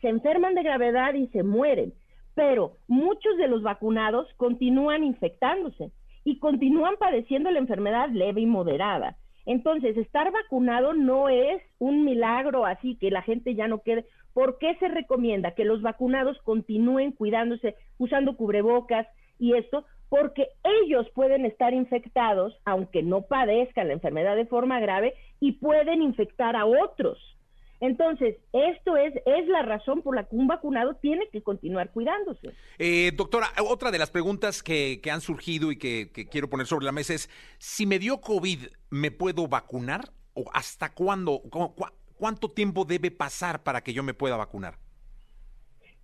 [0.00, 1.94] se enferman de gravedad y se mueren,
[2.34, 5.92] pero muchos de los vacunados continúan infectándose
[6.24, 9.16] y continúan padeciendo la enfermedad leve y moderada.
[9.46, 14.04] Entonces, estar vacunado no es un milagro así que la gente ya no quede.
[14.34, 19.06] ¿Por qué se recomienda que los vacunados continúen cuidándose, usando cubrebocas
[19.38, 19.86] y esto?
[20.08, 20.48] porque
[20.84, 26.56] ellos pueden estar infectados, aunque no padezcan la enfermedad de forma grave, y pueden infectar
[26.56, 27.35] a otros.
[27.80, 32.52] Entonces, esto es, es la razón por la que un vacunado tiene que continuar cuidándose.
[32.78, 36.92] Eh, doctora, otra de las preguntas que, han surgido y que, quiero poner sobre la
[36.92, 38.60] mesa es, si me dio COVID,
[38.90, 40.10] ¿me puedo vacunar?
[40.34, 41.42] ¿O hasta cuándo?
[42.18, 44.78] ¿Cuánto tiempo debe pasar para que yo me pueda vacunar?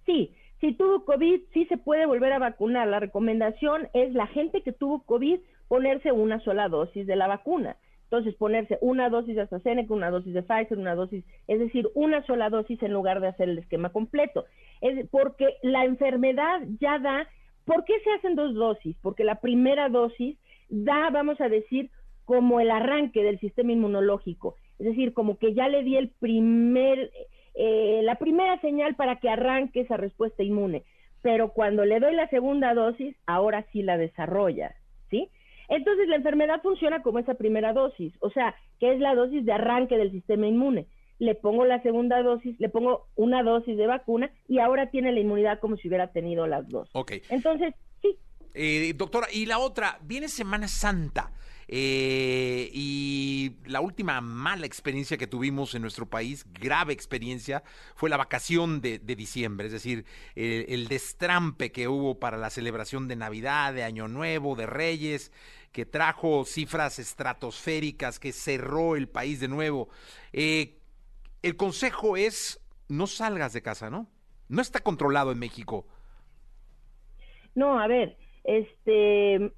[0.05, 2.87] Sí, si tuvo COVID, sí se puede volver a vacunar.
[2.89, 7.77] La recomendación es la gente que tuvo COVID ponerse una sola dosis de la vacuna.
[8.13, 12.23] Entonces, ponerse una dosis de AstraZeneca, una dosis de Pfizer, una dosis, es decir, una
[12.27, 14.45] sola dosis en lugar de hacer el esquema completo.
[14.83, 17.27] Es porque la enfermedad ya da,
[17.65, 18.95] ¿por qué se hacen dos dosis?
[19.01, 20.37] Porque la primera dosis
[20.69, 21.89] da, vamos a decir,
[22.27, 24.57] como el arranque del sistema inmunológico.
[24.79, 27.11] Es decir, como que ya le di el primer,
[27.55, 30.83] eh, la primera señal para que arranque esa respuesta inmune.
[31.23, 34.75] Pero cuando le doy la segunda dosis, ahora sí la desarrolla,
[35.09, 35.31] ¿sí?
[35.69, 39.53] Entonces la enfermedad funciona como esa primera dosis, o sea, que es la dosis de
[39.53, 40.87] arranque del sistema inmune.
[41.19, 45.21] Le pongo la segunda dosis, le pongo una dosis de vacuna y ahora tiene la
[45.21, 46.91] inmunidad como si hubiera tenido las dos.
[46.95, 47.13] Ok.
[47.31, 48.17] Entonces, sí.
[48.55, 51.31] Eh, doctora, y la otra, viene Semana Santa.
[51.69, 57.63] Eh, y la última mala experiencia que tuvimos en nuestro país, grave experiencia,
[57.95, 63.17] fue la vacación de, diciembre, es decir, el, destrampe que hubo para la celebración de
[63.17, 65.33] Navidad, de Año Nuevo, de Reyes,
[65.73, 69.89] que trajo cifras estratosféricas, que cerró el país de nuevo.
[70.33, 70.79] Eh,
[71.43, 74.09] el consejo es, no salgas de casa, ¿no?
[74.49, 75.87] No está controlado en México.
[77.55, 79.53] No, a ver, este,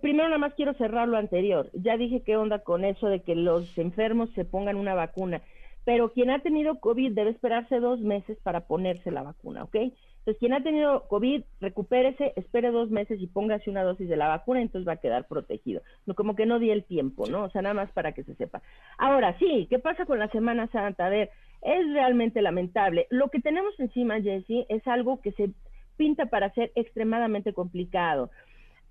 [0.00, 1.70] primero nada más quiero cerrar lo anterior.
[1.74, 5.42] Ya dije qué onda con eso de que los enfermos se pongan una vacuna,
[5.84, 9.76] pero quien ha tenido COVID debe esperarse dos meses para ponerse la vacuna, ¿ok?
[10.20, 14.28] Entonces, quien ha tenido COVID, recupérese, espere dos meses y póngase una dosis de la
[14.28, 15.80] vacuna, entonces va a quedar protegido.
[16.04, 17.44] No, como que no di el tiempo, ¿no?
[17.44, 18.60] O sea, nada más para que se sepa.
[18.98, 21.06] Ahora, sí, ¿qué pasa con la Semana Santa?
[21.06, 21.30] A ver,
[21.62, 23.06] es realmente lamentable.
[23.08, 25.50] Lo que tenemos encima, Jesse, es algo que se
[26.00, 28.30] pinta para ser extremadamente complicado.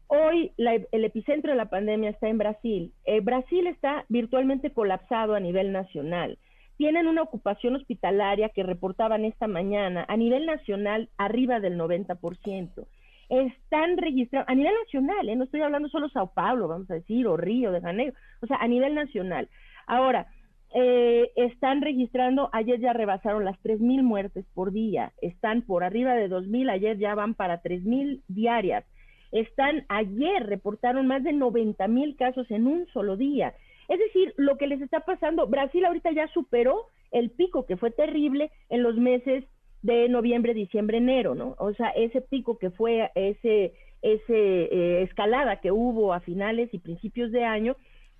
[0.05, 2.93] Hoy el epicentro de la pandemia está en Brasil.
[3.03, 6.37] Eh, Brasil está virtualmente colapsado a nivel nacional.
[6.77, 12.85] Tienen una ocupación hospitalaria que reportaban esta mañana a nivel nacional arriba del 90%.
[13.29, 15.35] Están registrados, a nivel nacional, ¿eh?
[15.35, 18.57] no estoy hablando solo Sao Paulo, vamos a decir, o Río de Janeiro, o sea,
[18.57, 19.49] a nivel nacional.
[19.87, 20.27] Ahora,
[20.73, 26.29] eh, están registrando, ayer ya rebasaron las 3.000 muertes por día, están por arriba de
[26.29, 28.85] 2.000, ayer ya van para 3.000 diarias
[29.31, 33.53] están ayer, reportaron más de 90 mil casos en un solo día.
[33.87, 37.91] Es decir, lo que les está pasando, Brasil ahorita ya superó el pico que fue
[37.91, 39.45] terrible en los meses
[39.81, 41.55] de noviembre, diciembre, enero, ¿no?
[41.57, 46.79] O sea, ese pico que fue ese, ese eh, escalada que hubo a finales y
[46.79, 47.75] principios de año,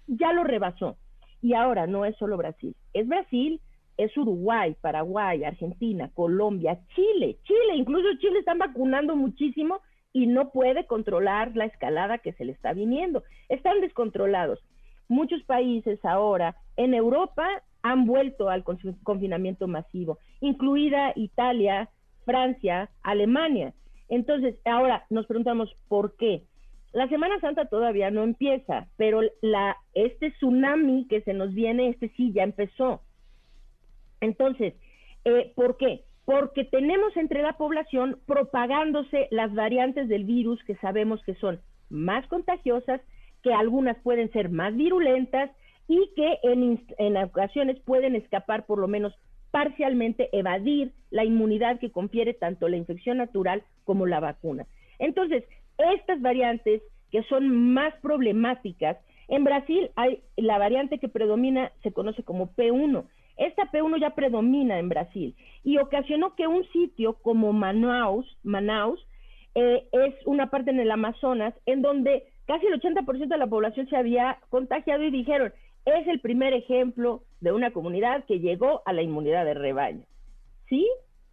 [0.08, 0.98] ya lo rebasó.
[1.42, 3.62] Y ahora no es solo Brasil, es Brasil,
[3.98, 9.82] es Uruguay, Paraguay, Argentina, Colombia, Chile, Chile, incluso Chile están vacunando muchísimo
[10.14, 13.24] y no puede controlar la escalada que se le está viniendo.
[13.50, 14.60] Están descontrolados.
[15.08, 17.48] Muchos países ahora en Europa
[17.82, 21.90] han vuelto al confinamiento masivo, incluida Italia,
[22.26, 23.74] Francia, Alemania.
[24.08, 26.44] Entonces, ahora nos preguntamos por qué.
[26.92, 32.10] La Semana Santa todavía no empieza, pero la, este tsunami que se nos viene, este
[32.18, 33.02] sí ya empezó.
[34.22, 34.74] Entonces,
[35.26, 36.04] eh, ¿por qué?
[36.30, 42.28] porque tenemos entre la población propagándose las variantes del virus que sabemos que son más
[42.28, 43.02] contagiosas,
[43.42, 45.50] que algunas pueden ser más virulentas
[45.88, 49.12] y que en, ocasiones pueden escapar por lo menos
[49.50, 54.68] parcialmente, evadir la inmunidad que confiere tanto la infección natural como la vacuna.
[55.00, 55.46] Entonces,
[55.80, 62.24] estas variantes que son más problemáticas, en Brasil hay la variante que predomina, se conoce
[62.24, 63.06] como P1,
[63.40, 69.00] esta P1 ya predomina en Brasil y ocasionó que un sitio como Manaus, Manaus
[69.56, 73.88] eh, es una parte en el Amazonas en donde casi el 80% de la población
[73.88, 75.54] se había contagiado y dijeron,
[75.86, 80.04] es el primer ejemplo de una comunidad que llegó a la inmunidad de rebaño.
[80.68, 80.88] ¿Sí?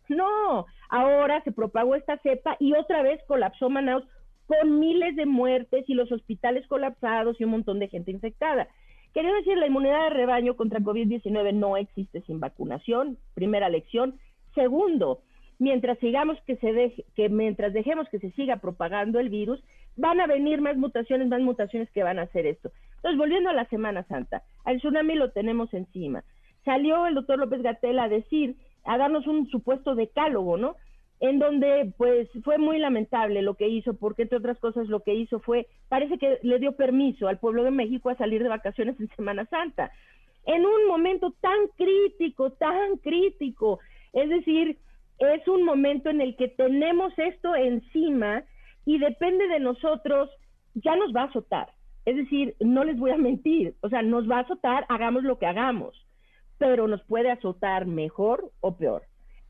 [0.09, 4.05] No, ahora se propagó esta cepa y otra vez colapsó Manaus
[4.47, 8.69] con miles de muertes y los hospitales colapsados y un montón de gente infectada.
[9.13, 14.19] Quería decir, la inmunidad de rebaño contra COVID-19 no existe sin vacunación, primera lección.
[14.55, 15.21] Segundo,
[15.59, 19.63] mientras sigamos que se deje, que mientras dejemos que se siga propagando el virus,
[19.97, 22.71] van a venir más mutaciones, más mutaciones que van a hacer esto.
[22.97, 26.23] Entonces, volviendo a la Semana Santa, al tsunami lo tenemos encima.
[26.65, 30.77] Salió el doctor López Gatel a decir, a darnos un supuesto decálogo, ¿no?
[31.21, 35.15] En donde pues fue muy lamentable lo que hizo, porque entre otras cosas lo que
[35.15, 38.99] hizo fue, parece que le dio permiso al pueblo de México a salir de vacaciones
[39.01, 39.91] en Semana Santa,
[40.45, 43.81] en un momento tan crítico, tan crítico,
[44.13, 44.79] es decir,
[45.19, 48.45] es un momento en el que tenemos esto encima
[48.85, 50.31] y depende de nosotros,
[50.75, 51.69] ya nos va a azotar,
[52.05, 55.39] es decir, no les voy a mentir, o sea, nos va a azotar, hagamos lo
[55.39, 56.07] que hagamos,
[56.59, 59.03] pero nos puede azotar mejor o peor.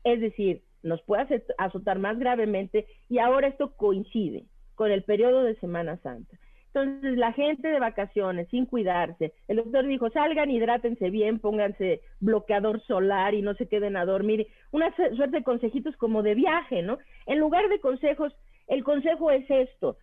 [0.03, 5.55] Es decir, nos puede azotar más gravemente y ahora esto coincide con el periodo de
[5.55, 6.37] Semana Santa.
[6.67, 12.81] Entonces, la gente de vacaciones, sin cuidarse, el doctor dijo, salgan, hidrátense bien, pónganse bloqueador
[12.81, 14.47] solar y no se queden a dormir.
[14.71, 16.99] Una suerte de consejitos como de viaje, ¿no?
[17.25, 18.31] En lugar de consejos,
[18.67, 19.97] el consejo es esto.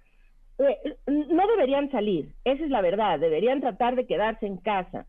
[0.58, 5.06] Eh, no deberían salir, esa es la verdad, deberían tratar de quedarse en casa.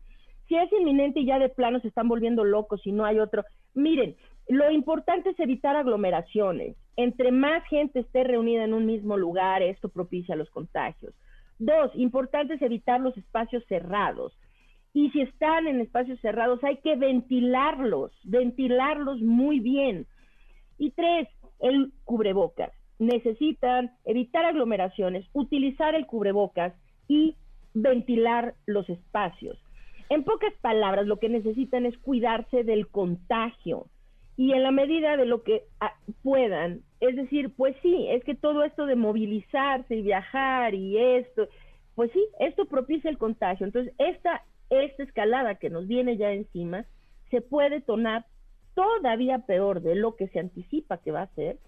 [0.48, 3.44] Si es inminente y ya de plano se están volviendo locos y no hay otro,
[3.74, 4.16] miren,
[4.48, 6.76] lo importante es evitar aglomeraciones.
[6.96, 11.14] Entre más gente esté reunida en un mismo lugar, esto propicia los contagios.
[11.58, 14.32] Dos, importante es evitar los espacios cerrados.
[14.92, 20.06] Y si están en espacios cerrados, hay que ventilarlos, ventilarlos muy bien.
[20.78, 21.28] Y tres,
[21.60, 22.72] el cubrebocas.
[22.98, 26.72] Necesitan evitar aglomeraciones, utilizar el cubrebocas
[27.08, 27.36] y
[27.74, 29.58] ventilar los espacios.
[30.08, 33.88] En pocas palabras, lo que necesitan es cuidarse del contagio
[34.36, 38.34] y en la medida de lo que ah, puedan, es decir, pues sí, es que
[38.34, 41.48] todo esto de movilizarse y viajar y esto,
[41.94, 43.64] pues sí, esto propicia el contagio.
[43.64, 46.84] Entonces, esta, esta escalada que nos viene ya encima
[47.30, 48.26] se puede tornar
[48.74, 51.58] todavía peor de lo que se anticipa que va a ser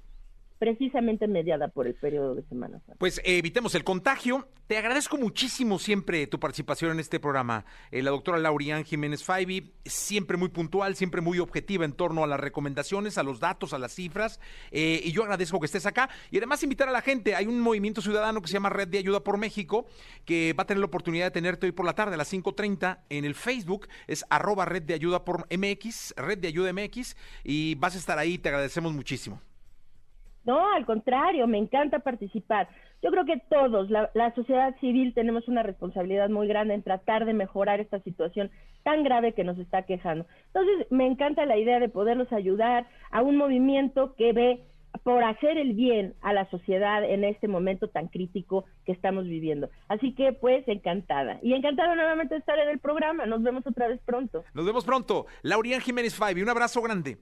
[0.59, 2.97] precisamente mediada por el periodo de Semana Santa.
[2.99, 4.49] Pues eh, evitemos el contagio.
[4.67, 7.65] Te agradezco muchísimo siempre tu participación en este programa.
[7.91, 12.27] Eh, la doctora Laurián Jiménez Faibi, siempre muy puntual, siempre muy objetiva en torno a
[12.27, 14.41] las recomendaciones, a los datos, a las cifras.
[14.71, 16.11] eh, y yo agradezco que estés acá.
[16.31, 17.35] Y además invitar a la gente.
[17.35, 19.87] Hay un movimiento ciudadano que se llama Red de Ayuda por México,
[20.25, 22.99] que va a tener la oportunidad de tenerte hoy por la tarde a las 5.30
[23.09, 23.89] en el Facebook.
[24.07, 27.17] Es arroba Red de Ayuda por MX, Red de Ayuda MX.
[27.45, 28.39] Y vas a estar ahí.
[28.39, 29.41] Te agradecemos muchísimo.
[30.49, 32.71] No, al contrario, me encanta participar.
[33.03, 37.27] Yo creo que todos, la, la, sociedad civil, tenemos una responsabilidad muy grande en tratar
[37.27, 38.51] de mejorar esta situación
[38.83, 40.25] tan grave que nos está quejando.
[40.47, 44.65] Entonces, me encanta la idea de poderlos ayudar a un movimiento que ve
[45.03, 49.69] por hacer el bien a la sociedad en este momento tan crítico que estamos viviendo.
[49.89, 51.41] Así que, pues, encantada.
[51.43, 53.27] Y encantada nuevamente de estar en el programa.
[53.27, 54.45] Nos vemos otra vez pronto.
[54.55, 55.27] Nos vemos pronto.
[55.43, 57.19] Laurián Jiménez Faibi, un abrazo grande.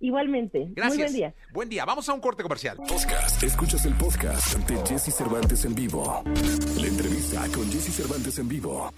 [0.00, 0.68] Igualmente.
[0.70, 0.96] Gracias.
[0.96, 1.34] Muy buen día.
[1.52, 1.84] Buen día.
[1.84, 2.76] Vamos a un corte comercial.
[2.76, 3.42] Podcast.
[3.42, 6.22] Escuchas el podcast de Jesse Cervantes en vivo.
[6.80, 8.92] La entrevista con Jesse Cervantes en vivo.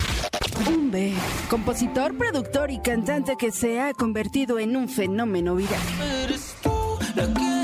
[0.68, 1.14] Umbe,
[1.48, 5.80] compositor, productor y cantante que se ha convertido en un fenómeno viral.
[6.24, 6.70] Eres tú
[7.16, 7.59] la que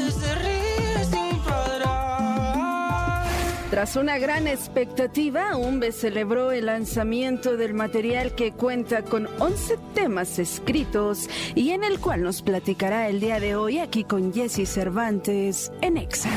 [3.71, 10.39] Tras una gran expectativa, Umbe celebró el lanzamiento del material que cuenta con 11 temas
[10.39, 15.73] escritos y en el cual nos platicará el día de hoy aquí con Jesse Cervantes
[15.81, 16.31] en Exa.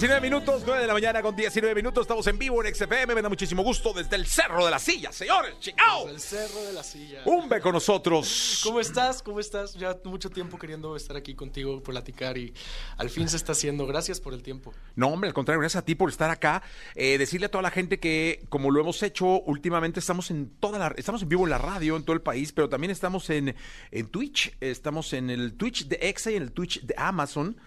[0.00, 3.20] 19 minutos, 9 de la mañana con 19 minutos, estamos en vivo en XFM, me
[3.20, 6.08] da muchísimo gusto desde el Cerro de la Silla, señores, chingao.
[6.08, 7.20] El cerro de la silla.
[7.26, 8.62] Umbe con nosotros.
[8.64, 9.22] ¿Cómo estás?
[9.22, 9.74] ¿Cómo estás?
[9.74, 12.54] Ya mucho tiempo queriendo estar aquí contigo, platicar y
[12.96, 13.86] al fin se está haciendo.
[13.86, 14.72] Gracias por el tiempo.
[14.96, 16.62] No, hombre, al contrario, gracias a ti por estar acá.
[16.94, 20.78] Eh, decirle a toda la gente que, como lo hemos hecho últimamente, estamos en toda
[20.78, 23.54] la, estamos en vivo en la radio en todo el país, pero también estamos en,
[23.90, 24.56] en Twitch.
[24.60, 27.60] Estamos en el Twitch de Exa y en el Twitch de Amazon.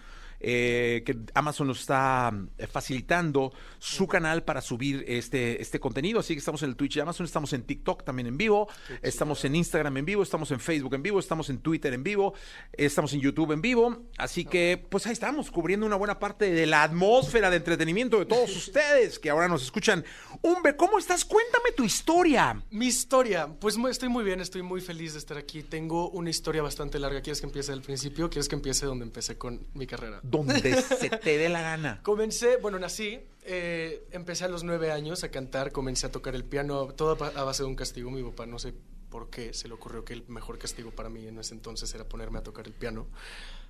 [0.46, 6.20] Eh, que Amazon nos está eh, facilitando su canal para subir este, este contenido.
[6.20, 8.68] Así que estamos en el Twitch de Amazon, estamos en TikTok también en vivo,
[9.00, 12.34] estamos en Instagram en vivo, estamos en Facebook en vivo, estamos en Twitter en vivo,
[12.74, 14.02] estamos en YouTube en vivo.
[14.18, 18.26] Así que, pues ahí estamos, cubriendo una buena parte de la atmósfera de entretenimiento de
[18.26, 20.04] todos ustedes que ahora nos escuchan.
[20.42, 21.24] Umbe, ¿cómo estás?
[21.24, 22.62] Cuéntame tu historia.
[22.70, 25.62] Mi historia, pues estoy muy bien, estoy muy feliz de estar aquí.
[25.62, 27.22] Tengo una historia bastante larga.
[27.22, 28.28] ¿Quieres que empiece del principio?
[28.28, 30.20] ¿Quieres que empiece donde empecé con mi carrera?
[30.36, 32.00] Donde se te dé la gana.
[32.02, 36.44] Comencé, bueno, nací, eh, empecé a los nueve años a cantar, comencé a tocar el
[36.44, 38.10] piano, todo a base de un castigo.
[38.10, 38.74] Mi papá, no sé
[39.10, 42.08] por qué, se le ocurrió que el mejor castigo para mí en ese entonces era
[42.08, 43.06] ponerme a tocar el piano.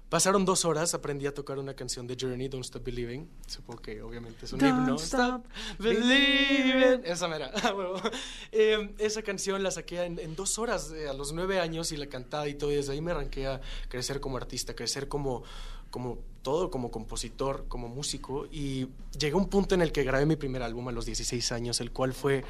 [0.09, 3.29] Pasaron dos horas, aprendí a tocar una canción de Journey, Don't Stop Believing.
[3.49, 4.95] Supongo que obviamente es un Don't himno.
[4.97, 5.45] stop
[5.79, 7.05] Believing.
[7.05, 7.51] Esa mera.
[8.53, 11.97] Eh, esa canción la saqué en, en dos horas, eh, a los nueve años, y
[11.97, 12.71] la cantaba y todo.
[12.71, 15.43] Y desde ahí me arranqué a crecer como artista, crecer como,
[15.91, 18.47] como todo, como compositor, como músico.
[18.53, 18.87] Y
[19.19, 21.81] llegué a un punto en el que grabé mi primer álbum a los 16 años,
[21.81, 22.45] el cual fue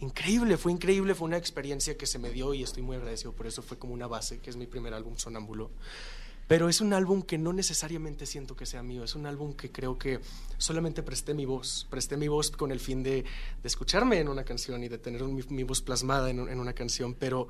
[0.00, 3.46] increíble, fue increíble, fue una experiencia que se me dio y estoy muy agradecido por
[3.46, 3.62] eso.
[3.62, 5.70] Fue como una base, que es mi primer álbum, Sonámbulo.
[6.48, 9.70] Pero es un álbum que no necesariamente siento que sea mío, es un álbum que
[9.70, 10.20] creo que
[10.58, 13.24] solamente presté mi voz, presté mi voz con el fin de, de
[13.64, 17.48] escucharme en una canción y de tener mi, voz plasmada en, en una canción, pero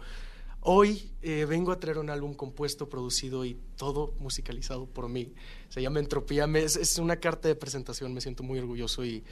[0.64, 5.32] hoy eh, vengo a traer un álbum compuesto, producido y todo musicalizado por mí.
[5.68, 9.22] Se llama Entropía, me- es, es una carta de presentación, me siento muy orgulloso y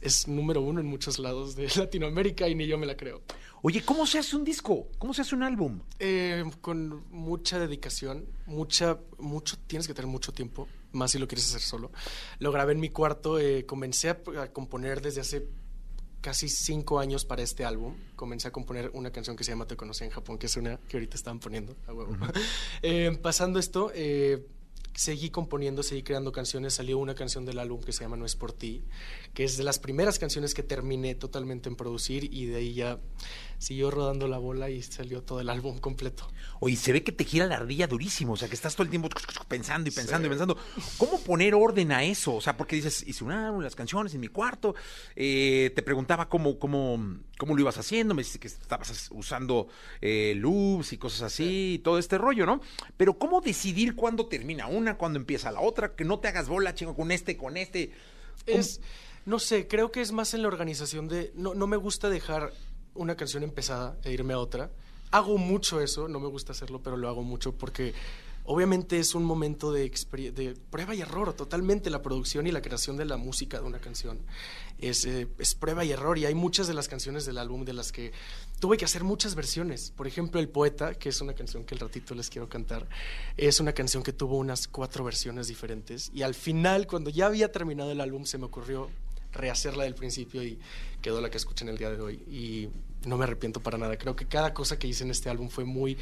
[0.00, 3.22] es número uno en muchos lados de Latinoamérica y ni yo me la creo.
[3.62, 4.86] Oye, ¿cómo se hace un disco?
[4.98, 5.80] ¿Cómo se hace un álbum?
[5.98, 11.48] Eh, con mucha dedicación, mucha, mucho, tienes que tener mucho tiempo, más si lo quieres
[11.48, 11.90] hacer solo.
[12.38, 15.48] Lo grabé en mi cuarto, eh, comencé a, a componer desde hace
[16.26, 17.94] casi cinco años para este álbum.
[18.16, 20.76] Comencé a componer una canción que se llama Te conocí en Japón, que es una
[20.88, 22.16] que ahorita estaban poniendo a huevo.
[22.82, 24.44] Eh, pasando esto, eh,
[24.92, 26.74] seguí componiendo, seguí creando canciones.
[26.74, 28.82] Salió una canción del álbum que se llama No es por ti,
[29.34, 32.98] que es de las primeras canciones que terminé totalmente en producir y de ahí ya
[33.58, 36.28] siguió rodando la bola y salió todo el álbum completo.
[36.60, 38.90] Oye, se ve que te gira la ardilla durísimo, o sea, que estás todo el
[38.90, 39.08] tiempo
[39.48, 40.56] pensando y pensando y pensando.
[40.98, 42.34] ¿Cómo poner orden a eso?
[42.34, 44.74] O sea, porque dices, hice un álbum, las canciones en mi cuarto,
[45.14, 49.68] eh, te preguntaba cómo, cómo, cómo lo ibas haciendo, me dijiste que estabas usando
[50.00, 52.60] eh, loops y cosas así, y todo este rollo, ¿no?
[52.96, 55.94] Pero ¿cómo decidir cuándo termina una, cuándo empieza la otra?
[55.94, 57.92] Que no te hagas bola, chingo, con este, con este.
[58.46, 58.58] ¿Cómo?
[58.58, 58.80] Es,
[59.26, 61.32] no sé, creo que es más en la organización de...
[61.34, 62.52] No, no me gusta dejar
[62.96, 64.70] una canción empezada e irme a otra.
[65.10, 67.94] hago mucho eso, no me gusta hacerlo, pero lo hago mucho porque
[68.46, 69.90] obviamente es un momento de,
[70.70, 74.18] prueba y error, totalmente la producción y la creación de la música de una canción.
[74.78, 77.72] Es, eh, es prueba y error y hay muchas de las canciones del álbum de
[77.72, 78.12] las que
[78.60, 79.92] tuve que hacer muchas versiones.
[79.96, 82.88] Por ejemplo, El Poeta, que es una canción que el ratito les quiero cantar,
[83.36, 87.50] es una canción que tuvo unas cuatro versiones diferentes y al final, cuando ya había
[87.50, 88.90] terminado el álbum, se me ocurrió
[89.32, 90.58] rehacerla del principio y
[91.02, 92.14] quedó la que escuchen el día de hoy.
[92.30, 92.68] Y
[93.06, 93.96] no me arrepiento para nada.
[93.96, 95.96] Creo que cada cosa que hice en este álbum fue muy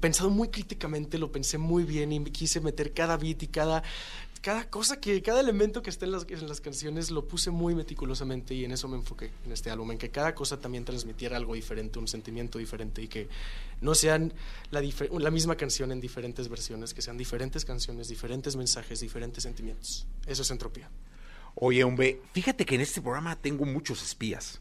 [0.00, 3.82] pensado muy críticamente, lo pensé muy bien y me quise meter cada beat y cada,
[4.42, 7.74] cada cosa que, cada elemento que está en las, en las canciones lo puse muy
[7.74, 11.36] meticulosamente y en eso me enfoqué en este álbum, en que cada cosa también transmitiera
[11.36, 13.28] algo diferente, un sentimiento diferente y que
[13.80, 14.32] no sean
[14.70, 14.82] la,
[15.18, 20.06] la misma canción en diferentes versiones, que sean diferentes canciones, diferentes mensajes, diferentes sentimientos.
[20.26, 20.90] Eso es entropía.
[21.60, 24.60] Oye, hombre, fíjate que en este programa tengo muchos espías.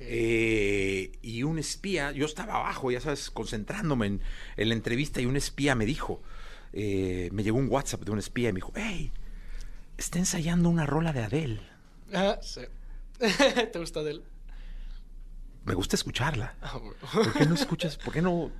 [0.00, 4.20] Eh, y un espía, yo estaba abajo, ya sabes, concentrándome en,
[4.56, 6.22] en la entrevista y un espía me dijo,
[6.72, 9.12] eh, me llegó un WhatsApp de un espía y me dijo, hey,
[9.98, 11.60] está ensayando una rola de Adele.
[12.12, 12.62] Ah, sí.
[13.72, 14.24] ¿Te gusta de él?
[15.64, 16.56] Me gusta escucharla.
[16.62, 16.96] Ah, bueno.
[17.12, 17.96] ¿Por qué no escuchas?
[17.96, 18.50] ¿Por qué no,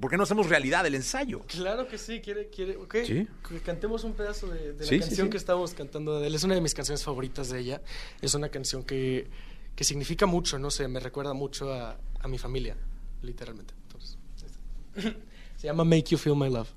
[0.00, 1.40] por qué no hacemos realidad el ensayo?
[1.46, 2.96] Claro que sí, quiere, quiere, ok.
[3.04, 3.28] Sí.
[3.48, 5.30] Que cantemos un pedazo de, la sí, canción sí.
[5.30, 6.34] que estábamos cantando de él.
[6.34, 7.82] Es una de mis canciones favoritas de ella.
[8.20, 9.28] Es una canción que,
[9.74, 12.76] que significa mucho, no sé, me recuerda mucho a, a mi familia,
[13.22, 13.74] literalmente.
[13.82, 15.18] Entonces, ahí está.
[15.56, 16.68] se llama Make You Feel My Love.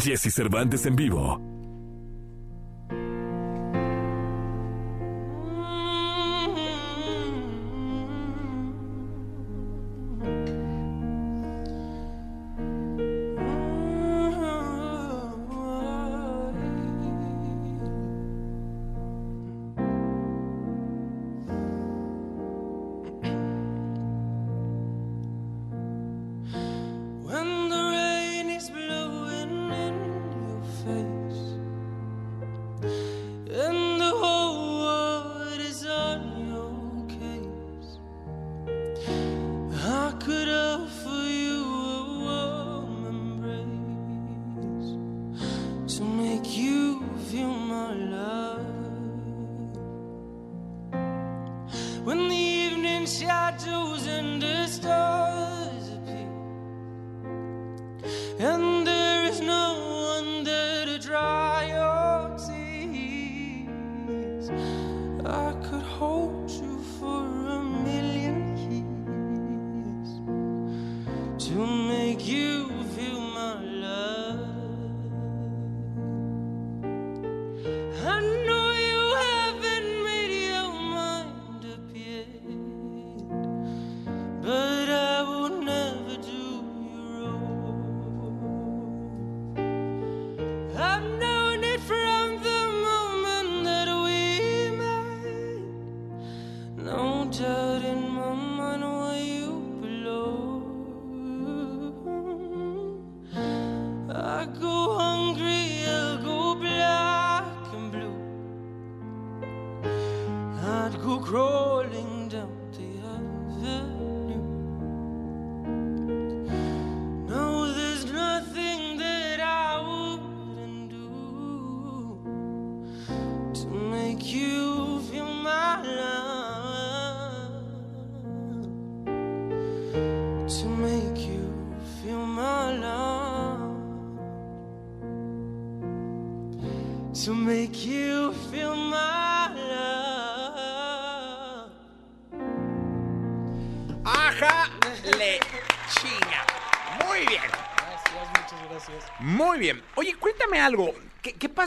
[0.00, 1.59] Jesse Cervantes en vivo.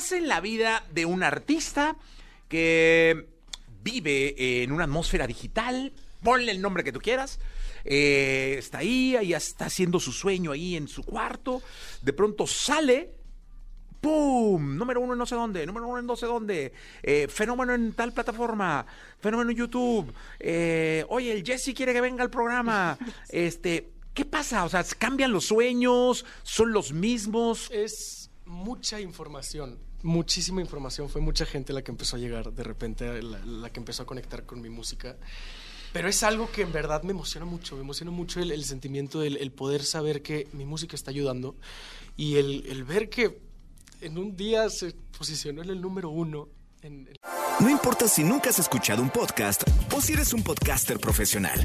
[0.04, 1.95] ¿Qué, qué pasa en la vida de un artista
[2.49, 3.28] que
[3.84, 5.93] vive en una atmósfera digital?
[6.22, 7.39] Ponle el nombre que tú quieras.
[7.86, 11.62] eh, está ahí, ahí está haciendo su sueño ahí en su cuarto.
[12.01, 13.12] De pronto sale.
[14.01, 14.76] ¡Pum!
[14.78, 17.93] Número uno en no sé dónde, número uno en no sé dónde, eh, fenómeno en
[17.93, 18.86] tal plataforma,
[19.22, 20.14] fenómeno en YouTube.
[20.41, 22.97] eh, oye, el Jesse quiere que venga al programa.
[23.30, 24.66] Este, ¿qué pasa?
[24.66, 26.26] O sea, ¿cambian los sueños?
[26.43, 27.70] ¿Son los mismos?
[27.72, 31.10] Es mucha información, muchísima información.
[31.10, 34.45] Fue mucha gente la que empezó a llegar de repente, la, que empezó a conectar
[34.45, 35.18] con mi música.
[35.93, 39.38] Pero es algo que en verdad me emociona mucho, me emociona mucho el, sentimiento del
[39.38, 41.56] el poder saber que mi música está ayudando
[42.18, 43.39] y el, el ver que
[44.01, 46.49] en un día se posicionó en el número uno.
[46.82, 47.18] En, en-
[47.60, 49.64] No importa si nunca has escuchado un podcast
[49.95, 51.60] o si eres un podcaster profesional.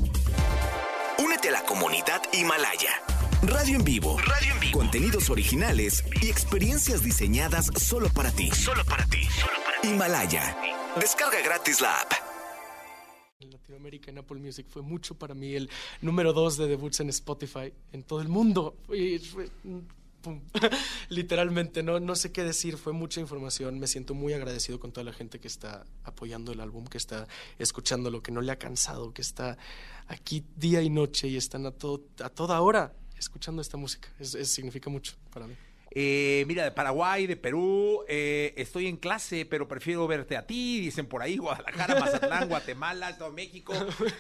[1.19, 2.91] Únete a la comunidad Himalaya.
[3.51, 4.19] Radio en vivo.
[4.19, 4.79] Radio en vivo.
[4.79, 8.51] Contenidos originales y experiencias diseñadas solo para ti.
[8.51, 9.21] Solo para ti.
[9.83, 10.57] Himalaya.
[11.01, 12.13] Descarga gratis la app.
[13.41, 15.71] Latinoamérica, en Apple Music, fue mucho para mí el
[16.03, 18.77] número dos de debuts en Spotify en todo el mundo.
[18.93, 19.49] Y fue-
[20.23, 20.41] pum.
[21.09, 23.79] Literalmente, no, no sé qué decir, fue mucha información.
[23.79, 27.27] Me siento muy agradecido con toda la gente que está apoyando el álbum, que está
[27.59, 29.57] escuchándolo, que no le ha cansado, que está
[30.07, 34.09] aquí día y noche y están a, todo, a toda hora escuchando esta música.
[34.21, 35.55] Es- es- significa mucho para mí.
[35.91, 40.81] Eh, mira, de Paraguay, de Perú, eh, estoy en clase, pero prefiero verte a ti,
[40.81, 43.73] dicen por ahí, Guadalajara, Mazatlán, Guatemala, de México.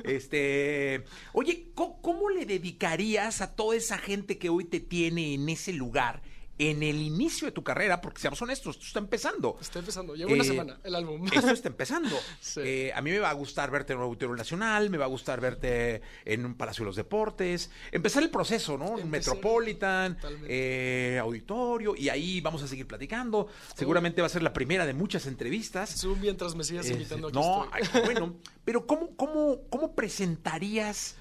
[0.04, 5.48] Este, oye, ¿cómo, cómo le dedicarías a toda esa gente que hoy te tiene en
[5.48, 6.22] ese lugar?
[6.58, 9.56] En el inicio de tu carrera, porque seamos honestos, esto está empezando.
[9.60, 11.24] Está empezando, lleva una Eh, semana el álbum.
[11.32, 12.16] Esto está empezando.
[12.40, 12.60] Sí.
[12.64, 15.08] Eh, a mí me va a gustar verte en un auditorio nacional, me va a
[15.08, 18.98] gustar verte en un Palacio de los Deportes, empezar el proceso, ¿no?
[18.98, 19.06] Empezar,
[19.36, 23.46] Metropolitan, eh, auditorio, y ahí vamos a seguir platicando.
[23.76, 25.94] Seguramente va a ser la primera de muchas entrevistas.
[25.96, 28.02] Zoom mientras me sigas invitando aquí no, estoy.
[28.02, 31.14] bueno, pero ¿cómo, cómo, ¿cómo presentarías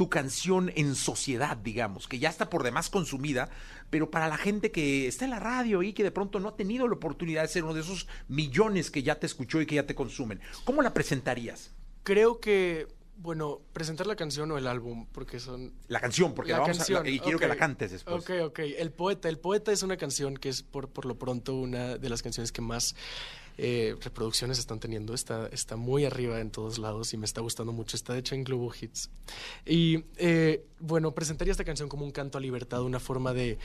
[0.00, 3.50] tu canción en sociedad, digamos, que ya está por demás consumida,
[3.90, 6.56] pero para la gente que está en la radio y que de pronto no ha
[6.56, 9.74] tenido la oportunidad de ser uno de esos millones que ya te escuchó y que
[9.74, 11.72] ya te consumen, ¿cómo la presentarías?
[12.02, 12.88] Creo que,
[13.18, 15.74] bueno, presentar la canción o el álbum, porque son...
[15.88, 18.22] La canción, porque la vamos a- la- y quiero que la cantes después.
[18.24, 18.58] Ok, ok.
[18.78, 19.28] El poeta.
[19.28, 22.52] El poeta es una canción que es, por, por lo pronto, una de las canciones
[22.52, 22.96] que más
[23.62, 25.12] eh, reproducciones están teniendo.
[25.12, 27.94] Está, está muy arriba en todos lados y me está gustando mucho.
[27.94, 29.10] Está hecha en Globo Hits.
[29.66, 33.58] Y, eh, bueno, presentaría esta canción como un canto a libertad, una forma de,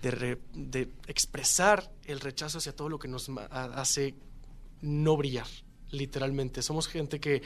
[0.00, 4.14] de, de expresar el rechazo hacia todo lo que nos hace
[4.80, 5.48] no brillar,
[5.90, 6.62] literalmente.
[6.62, 7.42] Somos gente que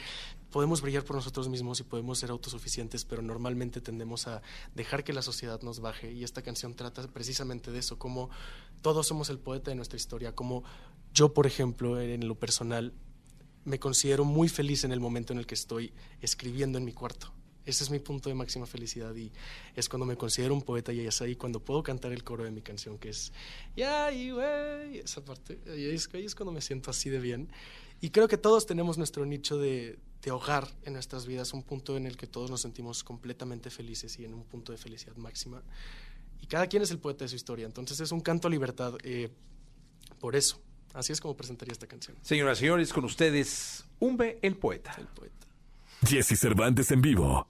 [0.51, 4.41] podemos brillar por nosotros mismos y podemos ser autosuficientes, pero normalmente tendemos a
[4.75, 6.11] dejar que la sociedad nos baje.
[6.11, 8.29] Y esta canción trata precisamente de eso, como
[8.81, 10.63] todos somos el poeta de nuestra historia, como
[11.13, 12.93] yo, por ejemplo, en lo personal,
[13.65, 17.31] me considero muy feliz en el momento en el que estoy escribiendo en mi cuarto.
[17.65, 19.31] Ese es mi punto de máxima felicidad y
[19.75, 22.49] es cuando me considero un poeta y es ahí cuando puedo cantar el coro de
[22.49, 23.31] mi canción que es
[23.75, 25.59] ya y güey, esa parte.
[25.67, 27.51] Ahí es, ahí es cuando me siento así de bien.
[28.01, 31.97] Y creo que todos tenemos nuestro nicho de, de hogar en nuestras vidas, un punto
[31.97, 35.61] en el que todos nos sentimos completamente felices y en un punto de felicidad máxima.
[36.41, 38.93] Y cada quien es el poeta de su historia, entonces es un canto a libertad.
[39.03, 39.29] eh,
[40.19, 40.61] por eso,
[40.93, 42.17] así es como presentaría esta canción.
[42.21, 44.95] Señoras y señores, con ustedes, Umbe el poeta.
[44.97, 45.47] El poeta.
[46.07, 47.47] Jesse Cervantes en vivo.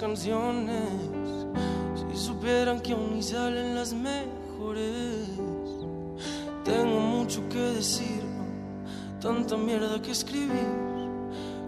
[0.00, 0.88] Canciones,
[1.94, 5.28] si supieran que aún salen las mejores.
[6.64, 8.22] Tengo mucho que decir,
[9.20, 10.68] tanta mierda que escribir.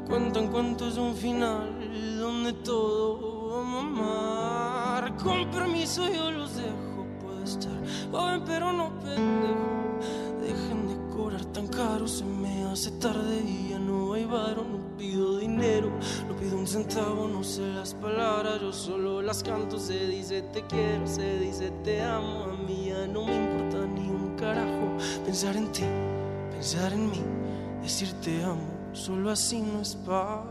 [0.09, 5.17] Cuentan cuentos de un final donde todo va a mamar.
[5.17, 7.79] Con permiso yo los dejo, puedo estar
[8.11, 9.73] joven pero no pendejo.
[10.41, 14.65] Dejen de cobrar tan caro, se me hace tarde y ya no hay varo.
[14.65, 15.91] No pido dinero,
[16.43, 19.79] pido un centavo, no sé las palabras, yo solo las canto.
[19.79, 22.45] Se dice te quiero, se dice te amo.
[22.45, 25.85] A mí ya no me importa ni un carajo pensar en ti,
[26.51, 27.23] pensar en mí,
[27.83, 28.67] decir te amo.
[28.93, 30.45] Solo así no es para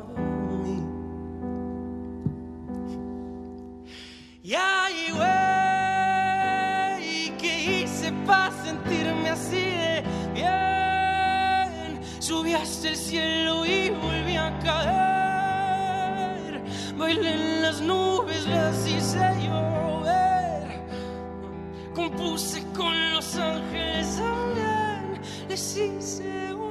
[0.64, 0.82] mí.
[4.44, 5.12] Y ay,
[7.00, 12.02] güey, ¿qué hice para sentirme así de bien?
[12.20, 15.11] Subí hasta el cielo y volví a caer.
[17.02, 20.84] Bailé en las nubes, las hice llover.
[21.96, 24.22] Compuse con los ángeles.
[25.50, 26.71] Les hice una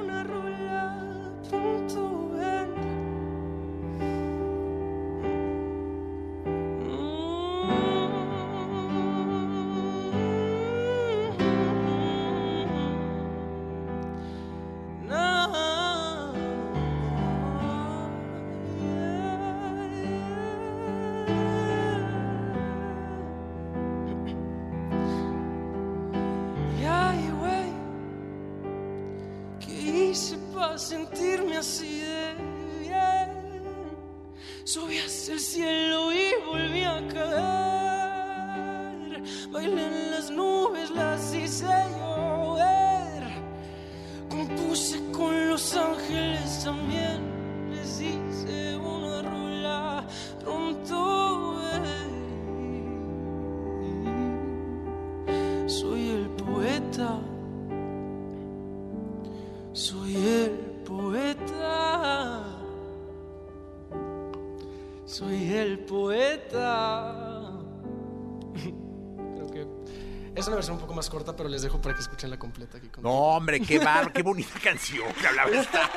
[70.51, 72.89] una versión un poco más corta, pero les dejo para que escuchen la completa aquí.
[73.01, 75.89] No, hombre, qué bar, qué bonita canción, la verdad.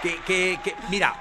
[0.00, 1.14] Que, que, que, mira,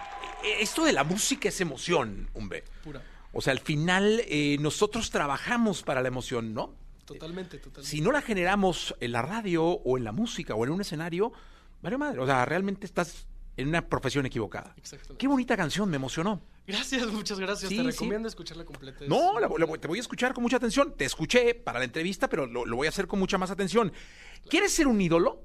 [0.44, 2.64] esto de la música es emoción, hombre.
[2.84, 3.02] Pura.
[3.34, 6.76] O sea, al final eh, nosotros trabajamos para la emoción, ¿no?
[7.04, 7.90] Totalmente, totalmente.
[7.90, 11.34] Si no la generamos en la radio o en la música o en un escenario,
[11.82, 12.20] vale madre.
[12.20, 13.26] O sea, realmente estás
[13.56, 14.76] en una profesión equivocada.
[15.18, 16.42] Qué bonita canción, me emocionó.
[16.68, 17.70] Gracias, muchas gracias.
[17.70, 17.88] Sí, Te sí.
[17.92, 19.06] recomiendo escucharla completa.
[19.08, 20.94] No, la- la- te voy a escuchar con mucha atención.
[20.98, 23.92] Te escuché para la entrevista, pero lo, lo voy a hacer con mucha más atención.
[24.50, 25.42] ¿Quieres ser un ídolo?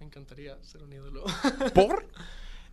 [0.00, 1.24] Me encantaría ser un ídolo.
[1.74, 2.08] ¿Por?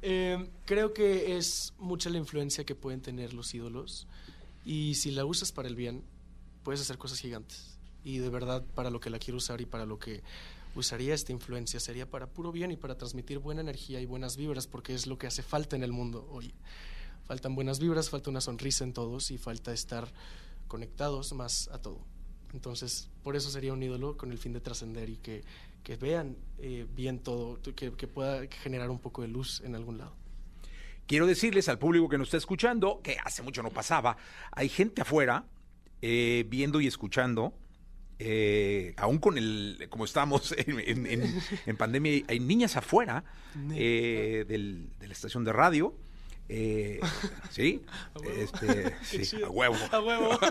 [0.05, 4.05] Eh, creo que es mucha la influencia que pueden tener los ídolos
[4.65, 6.03] y si la usas para el bien,
[6.63, 7.77] puedes hacer cosas gigantes.
[8.03, 10.21] Y de verdad, para lo que la quiero usar y para lo que
[10.75, 14.67] usaría esta influencia sería para puro bien y para transmitir buena energía y buenas vibras,
[14.67, 16.53] porque es lo que hace falta en el mundo hoy.
[17.25, 20.11] Faltan buenas vibras, falta una sonrisa en todos y falta estar
[20.67, 22.05] conectados más a todo.
[22.53, 25.43] Entonces, por eso sería un ídolo con el fin de trascender y que,
[25.83, 29.97] que vean eh, bien todo, que, que pueda generar un poco de luz en algún
[29.97, 30.15] lado.
[31.07, 34.15] Quiero decirles al público que nos está escuchando, que hace mucho no pasaba,
[34.51, 35.45] hay gente afuera
[36.01, 37.53] eh, viendo y escuchando,
[38.19, 43.23] eh, aún con el, como estamos en, en- en- en pandemia, hay niñas afuera
[43.73, 45.95] eh, del- de la estación de radio.
[46.49, 46.99] Eh,
[47.49, 47.81] sí,
[48.37, 49.75] este, sí, a huevo.
[49.91, 50.39] A huevo.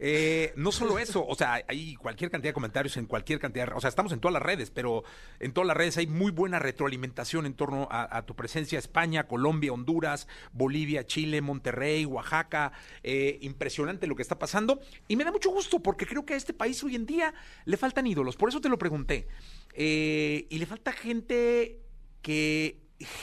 [0.00, 3.74] Eh, no solo eso, o sea, hay cualquier cantidad de comentarios en cualquier cantidad, de-
[3.74, 5.04] o sea, estamos en todas las redes, pero
[5.38, 9.28] en todas las redes hay muy buena retroalimentación en torno a, a tu presencia, España,
[9.28, 12.72] Colombia, Honduras, Bolivia, Chile, Monterrey, Oaxaca,
[13.04, 16.38] eh, impresionante lo que está pasando y me da mucho gusto porque creo que a
[16.38, 17.32] este país hoy en día
[17.64, 19.28] le faltan ídolos, por eso te lo pregunté,
[19.76, 21.78] y le falta gente
[22.20, 22.80] que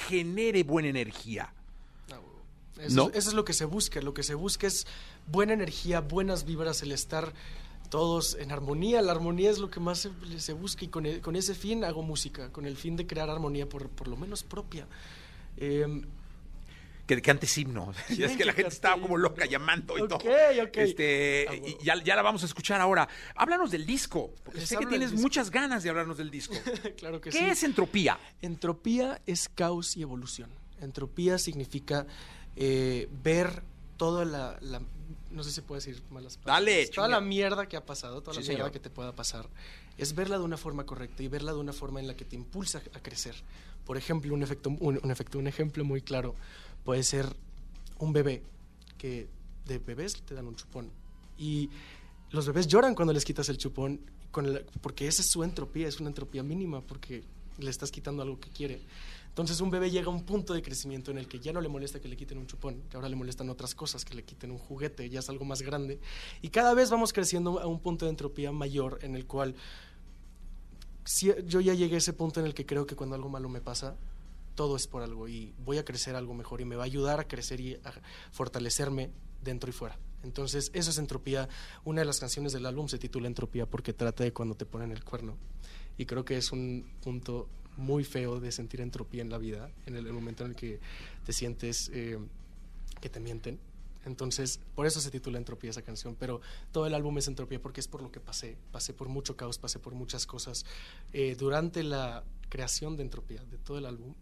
[0.07, 1.53] genere buena energía.
[2.82, 3.09] Eso, ¿No?
[3.09, 4.01] es, eso es lo que se busca.
[4.01, 4.88] Lo que se busca es
[5.27, 7.34] buena energía, buenas vibras, el estar
[7.89, 9.01] todos en armonía.
[9.01, 12.01] La armonía es lo que más se, se busca y con, con ese fin hago
[12.03, 14.88] música, con el fin de crear armonía por, por lo menos propia.
[15.57, 16.03] Em,
[17.05, 17.93] Que, que antes himno.
[18.09, 20.15] Y es que la gente estaba como loca llamando y todo.
[20.19, 20.77] ok.
[20.77, 23.09] Este, y ya, ya la vamos a escuchar ahora.
[23.36, 26.55] Háblanos del disco, porque Les sé que tienes muchas ganas de hablarnos del disco.
[26.97, 27.43] claro que ¿Qué sí.
[27.45, 28.17] es entropía?
[28.41, 30.49] Entropía es caos y evolución.
[30.79, 32.07] Entropía significa
[32.55, 33.63] eh, ver
[33.97, 34.81] toda la, la-
[35.31, 36.65] No sé si puedo decir malas palabras.
[36.65, 38.71] Dale, Toda la mierda que ha pasado, toda Sí, la mierda señor.
[38.71, 39.47] que te pueda pasar,
[39.97, 42.35] es verla de una forma correcta y verla de una forma en la que te
[42.35, 43.35] impulsa a crecer.
[43.85, 46.35] Por ejemplo, un, efecto, un, un efecto, un ejemplo muy claro
[46.83, 47.33] puede ser
[47.99, 48.43] un bebé
[48.97, 49.27] que
[49.65, 50.89] de bebés te dan un chupón
[51.37, 51.69] y
[52.31, 53.99] los bebés lloran cuando les quitas el chupón
[54.31, 57.23] con el- porque esa es su entropía, es una entropía mínima porque
[57.59, 58.81] le estás quitando algo que quiere.
[59.32, 61.69] Entonces un bebé llega a un punto de crecimiento en el que ya no le
[61.69, 64.51] molesta que le quiten un chupón, que ahora le molestan otras cosas, que le quiten
[64.51, 66.01] un juguete, ya es algo más grande.
[66.41, 69.55] Y cada vez vamos creciendo a un punto de entropía mayor en el cual
[71.05, 73.47] si- yo ya llegué a ese punto en el que creo que cuando algo malo
[73.47, 73.95] me pasa,
[74.55, 77.19] todo es por algo y voy a crecer algo mejor y me va a ayudar
[77.21, 77.93] a crecer y a
[78.32, 79.11] fortalecerme
[79.41, 79.97] dentro y fuera.
[80.23, 81.47] Entonces, eso es entropía.
[81.86, 84.91] Una de las canciones del álbum se titula Entropía porque trata de cuando te ponen
[84.91, 85.38] el cuerno.
[85.97, 87.47] Y creo que es un punto
[87.82, 90.79] muy feo de sentir entropía en la vida, en el, el momento en el que
[91.25, 92.17] te sientes eh,
[93.01, 93.59] que te mienten.
[94.05, 97.79] Entonces, por eso se titula Entropía esa canción, pero todo el álbum es Entropía porque
[97.82, 98.57] es por lo que pasé.
[98.71, 100.65] Pasé por mucho caos, pasé por muchas cosas
[101.13, 104.15] eh, durante la creación de Entropía, de todo el álbum,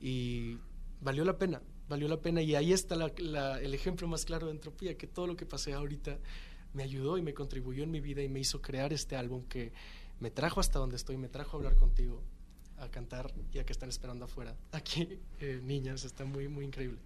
[0.00, 0.58] y
[1.00, 2.42] valió la pena, valió la pena.
[2.42, 5.46] Y ahí está la- la- el ejemplo más claro de Entropía, que todo lo que
[5.46, 6.18] pasé ahorita
[6.74, 9.72] me ayudó y me contribuyó en mi vida y me hizo crear este álbum que
[10.20, 12.20] me trajo hasta donde estoy, me trajo a hablar contigo,
[12.82, 14.54] a cantar y a que están esperando afuera.
[14.72, 16.98] Aquí, eh, niñas, está muy, muy increíble.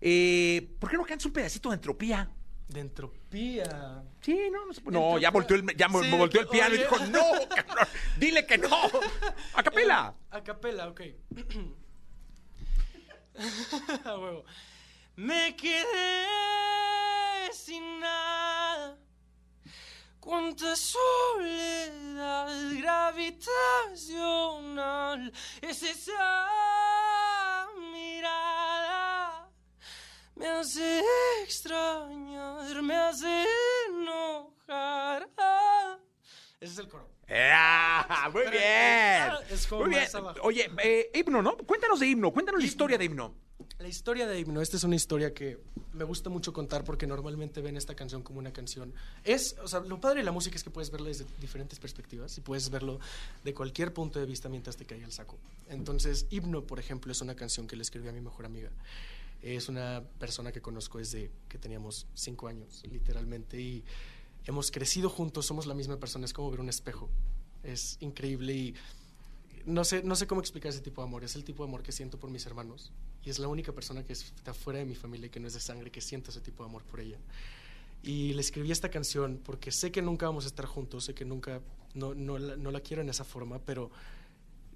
[0.00, 2.30] Eh, ¿Por qué no cantas un pedacito de entropía?
[2.68, 4.02] De entropía.
[4.20, 6.98] Sí, no, no, se- no, ya volteó el, ya Sí, volteó el piano y dijo,
[7.06, 7.22] no,
[7.54, 7.86] cabrón,
[8.18, 8.68] dile que no.
[9.54, 10.14] A capela.
[10.30, 11.00] A capela, ok.
[14.04, 14.44] A huevo.
[15.16, 16.26] Me quedé
[17.52, 18.25] sin nada.
[20.26, 22.48] Cuánta soledad
[22.80, 26.48] gravitacional es esa
[27.92, 29.48] mirada.
[30.34, 31.00] Me hace
[31.44, 33.44] extrañar, me hace
[33.88, 35.28] enojar.
[35.38, 35.96] Ah.
[36.58, 37.08] Ese es el coro.
[37.30, 38.64] Ah, muy bien.
[38.64, 40.08] ah, es como Muy bien.
[40.42, 41.56] Oye, eh, himno, ¿no?
[41.56, 43.32] Cuéntanos de himno, cuéntanos la historia de himno.
[43.78, 45.58] La historia de Himno, esta es una historia que
[45.92, 48.94] me gusta mucho contar porque normalmente ven esta canción como una canción.
[49.22, 52.38] Es, o sea, lo padre de la música es que puedes verla desde diferentes perspectivas
[52.38, 52.98] y puedes verlo
[53.44, 55.36] de cualquier punto de vista mientras te caiga el saco.
[55.68, 58.70] Entonces, Himno, por ejemplo, es una canción que le escribí a mi mejor amiga.
[59.42, 63.84] Es una persona que conozco desde que teníamos cinco años, literalmente, y
[64.46, 67.10] hemos crecido juntos, somos la misma persona, es como ver un espejo.
[67.62, 68.74] Es increíble y
[69.66, 71.24] no sé, no sé cómo explicar ese tipo de amor.
[71.24, 72.92] Es el tipo de amor que siento por mis hermanos.
[73.24, 75.54] Y es la única persona que está fuera de mi familia y que no es
[75.54, 77.18] de sangre que siento ese tipo de amor por ella.
[78.02, 81.24] Y le escribí esta canción porque sé que nunca vamos a estar juntos, sé que
[81.24, 81.60] nunca,
[81.94, 83.90] no, no, la, no la quiero en esa forma, pero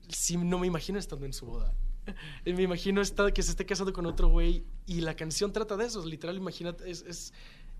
[0.08, 1.72] sí no me imagino estando en su boda.
[2.44, 5.84] Me imagino está, que se esté casando con otro güey y la canción trata de
[5.84, 6.04] eso.
[6.04, 7.32] Literal, imagínate, es, es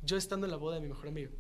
[0.05, 1.33] yo estando en la boda de mi mejor amigo.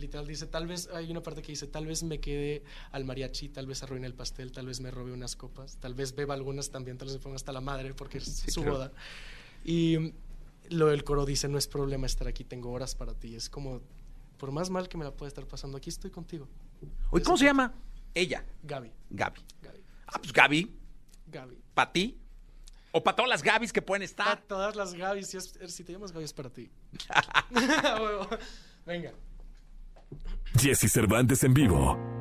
[0.00, 3.48] Literal dice, tal vez, hay una parte que dice, tal vez me quede al mariachi,
[3.50, 6.70] tal vez arruine el pastel, tal vez me robe unas copas, tal vez beba algunas
[6.70, 8.76] también, tal vez me ponga hasta la madre porque es Sí, su claro.
[8.78, 8.92] boda.
[9.64, 10.14] Y
[10.70, 13.34] lo del coro dice, no es problema estar aquí, tengo horas para ti.
[13.34, 13.80] Es como,
[14.38, 16.48] por más mal que me la pueda estar pasando, aquí estoy contigo.
[17.10, 17.74] Oye, ¿cómo se llama?
[18.14, 18.44] Ella.
[18.62, 18.90] Gaby.
[19.10, 19.40] Gaby.
[19.62, 19.80] Gaby.
[20.06, 20.70] Ah, pues Gaby,
[21.26, 21.58] Gaby.
[21.74, 22.16] ¿para ti?
[22.92, 24.26] O para todas las Gabys que pueden estar.
[24.26, 26.70] Para todas las Gabys, si, es- si te llamas Gaby es para ti.
[28.86, 29.12] Venga.
[30.54, 32.19] Jesse Cervantes en vivo.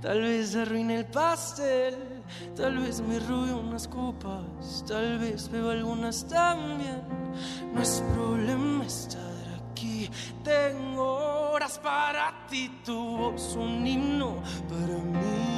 [0.00, 2.22] Tal vez arruine el pastel,
[2.56, 7.02] tal vez me robe unas copas, tal vez beba algunas también,
[7.72, 9.20] no es problema estar
[9.72, 10.10] aquí,
[10.42, 14.36] tengo horas para ti, tu voz un himno
[14.68, 15.50] para mí.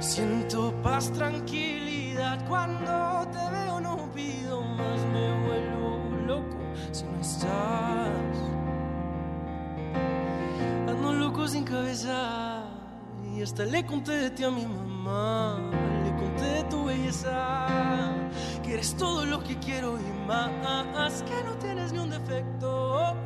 [0.00, 6.56] Siento paz, tranquilidad cuando te veo, no pido más, me vuelvo loco
[6.92, 7.95] si no estás.
[11.46, 12.64] Sin cabeza
[13.32, 15.56] y hasta le conté de ti a mi mamá,
[16.04, 18.16] le conté de tu belleza,
[18.64, 23.16] que eres todo lo que quiero y más, que no tienes ni un defecto,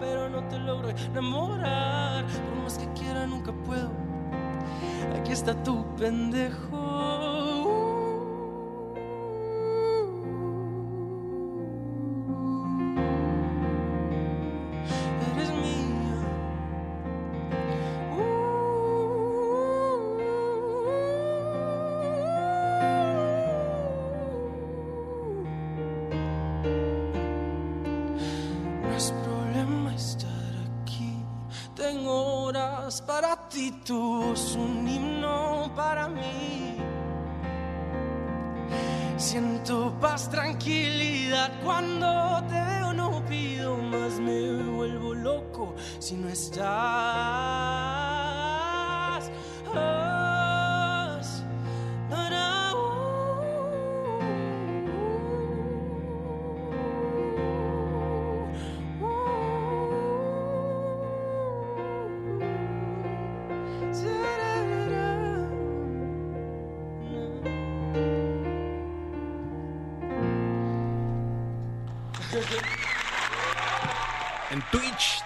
[0.00, 3.88] pero no te logro enamorar, por más que quiera nunca puedo.
[5.16, 6.83] Aquí está tu pendejo.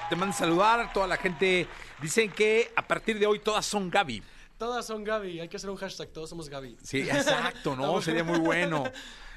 [0.08, 1.66] Te mandan saludar toda la gente.
[2.00, 4.22] Dicen que a partir de hoy todas son Gaby.
[4.58, 6.76] Todas son Gaby, hay que hacer un hashtag, todos somos Gaby.
[6.82, 8.00] Sí, exacto, ¿no?
[8.02, 8.84] Sería muy bueno.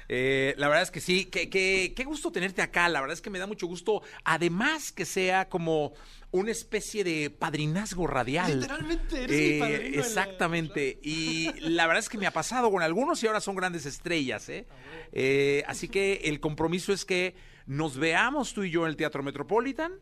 [0.08, 2.88] Eh, la verdad es que sí, que, que- qué gusto tenerte acá.
[2.88, 4.02] La verdad es que me da mucho gusto.
[4.24, 5.92] Además que sea como
[6.32, 8.60] una especie de padrinazgo radial.
[8.60, 10.98] Literalmente, eres mi Eh, padrino la- Exactamente.
[11.02, 14.48] Y la verdad es que me ha pasado con algunos y ahora son grandes estrellas.
[14.48, 14.66] ¿eh?
[15.12, 17.34] Eh, así que el compromiso es que
[17.66, 19.92] nos veamos tú y yo en el Teatro Metropolitan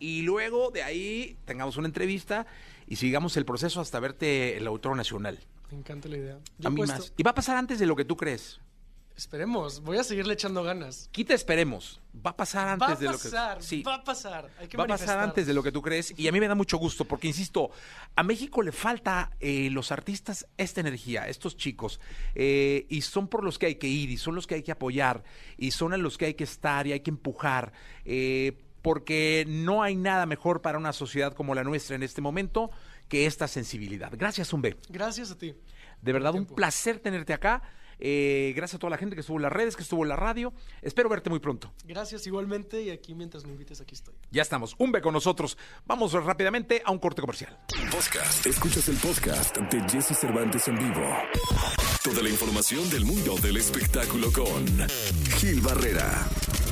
[0.00, 2.46] y luego de ahí tengamos una entrevista
[2.88, 5.38] y sigamos el proceso hasta verte el Auditorio Nacional.
[5.70, 6.38] Me encanta la idea.
[6.64, 7.12] A mí puesto- más.
[7.16, 8.58] Y va a pasar antes de lo que tú crees.
[9.16, 11.10] Esperemos, voy a seguirle echando ganas.
[11.12, 12.00] Quita esperemos.
[12.24, 13.62] Va a pasar antes va a de lo que.
[13.62, 13.82] Sí.
[13.82, 14.48] va a pasar.
[14.58, 16.48] Hay que Va a pasar antes de lo que tú crees y a mí me
[16.48, 17.70] da mucho gusto porque, insisto,
[18.16, 22.00] a México le falta eh, los artistas esta energía, estos chicos,
[22.34, 24.72] eh, y son por los que hay que ir y son los que hay que
[24.72, 25.22] apoyar
[25.58, 27.74] y son a los que hay que estar y hay que empujar,
[28.06, 32.70] eh, porque no hay nada mejor para una sociedad como la nuestra en este momento
[33.08, 34.12] que esta sensibilidad.
[34.16, 34.76] Gracias, Umbe.
[34.88, 35.54] Gracias a ti.
[36.00, 37.62] De verdad, un placer tenerte acá.
[38.02, 40.16] Eh, gracias a toda la gente que estuvo en las redes, que estuvo en la
[40.16, 40.54] radio.
[40.80, 41.70] Espero verte muy pronto.
[41.84, 44.14] Gracias igualmente y aquí mientras me invites aquí estoy.
[44.30, 44.74] Ya estamos.
[44.78, 45.58] Un con nosotros.
[45.84, 47.58] Vamos rápidamente a un corte comercial.
[47.90, 48.46] Podcast.
[48.46, 51.14] Escuchas el podcast de Jesse Cervantes en vivo.
[52.02, 54.66] Toda la información del mundo del espectáculo con
[55.38, 56.26] Gil Barrera.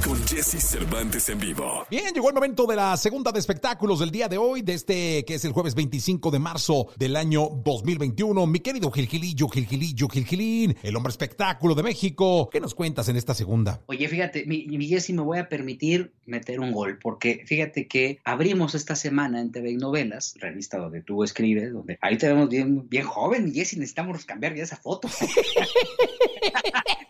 [0.04, 1.86] Con Jesse Cervantes en vivo.
[1.90, 5.24] Bien, llegó el momento de la segunda de espectáculos del día de hoy, de este
[5.24, 8.46] que es el jueves 25 de marzo del año 2021.
[8.46, 12.48] Mi querido Gilgilillo, Gilgilillo, Gilgilín, el hombre espectáculo de México.
[12.50, 13.80] ¿Qué nos cuentas en esta segunda?
[13.86, 18.20] Oye, fíjate, mi, mi Jessy, me voy a permitir meter un gol, porque fíjate que
[18.24, 22.48] abrimos esta semana en TV y Novelas, revista donde tú escribes, donde ahí te vemos
[22.48, 25.08] bien, bien joven, mi Jessy, necesitamos cambiar ya esa foto.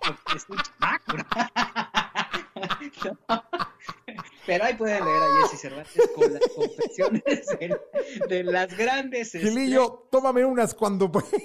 [0.01, 1.88] Porque es un chamaco.
[4.47, 7.23] Pero ahí pueden leer a Jessy Cervantes con las confesiones
[8.29, 11.13] de, las grandes Gilillo, tómame unas cuando...
[11.31, 11.37] Sí,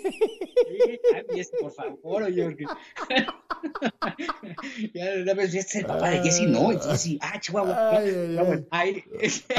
[1.14, 2.64] ay, Jessy, por favor, oye, porque...
[4.94, 8.10] ya, ya ves, este es el papá de Jessy, no, es Jessy, ah, chihuahua, Ay,
[8.10, 8.66] ay, ay.
[8.72, 9.54] ay, este,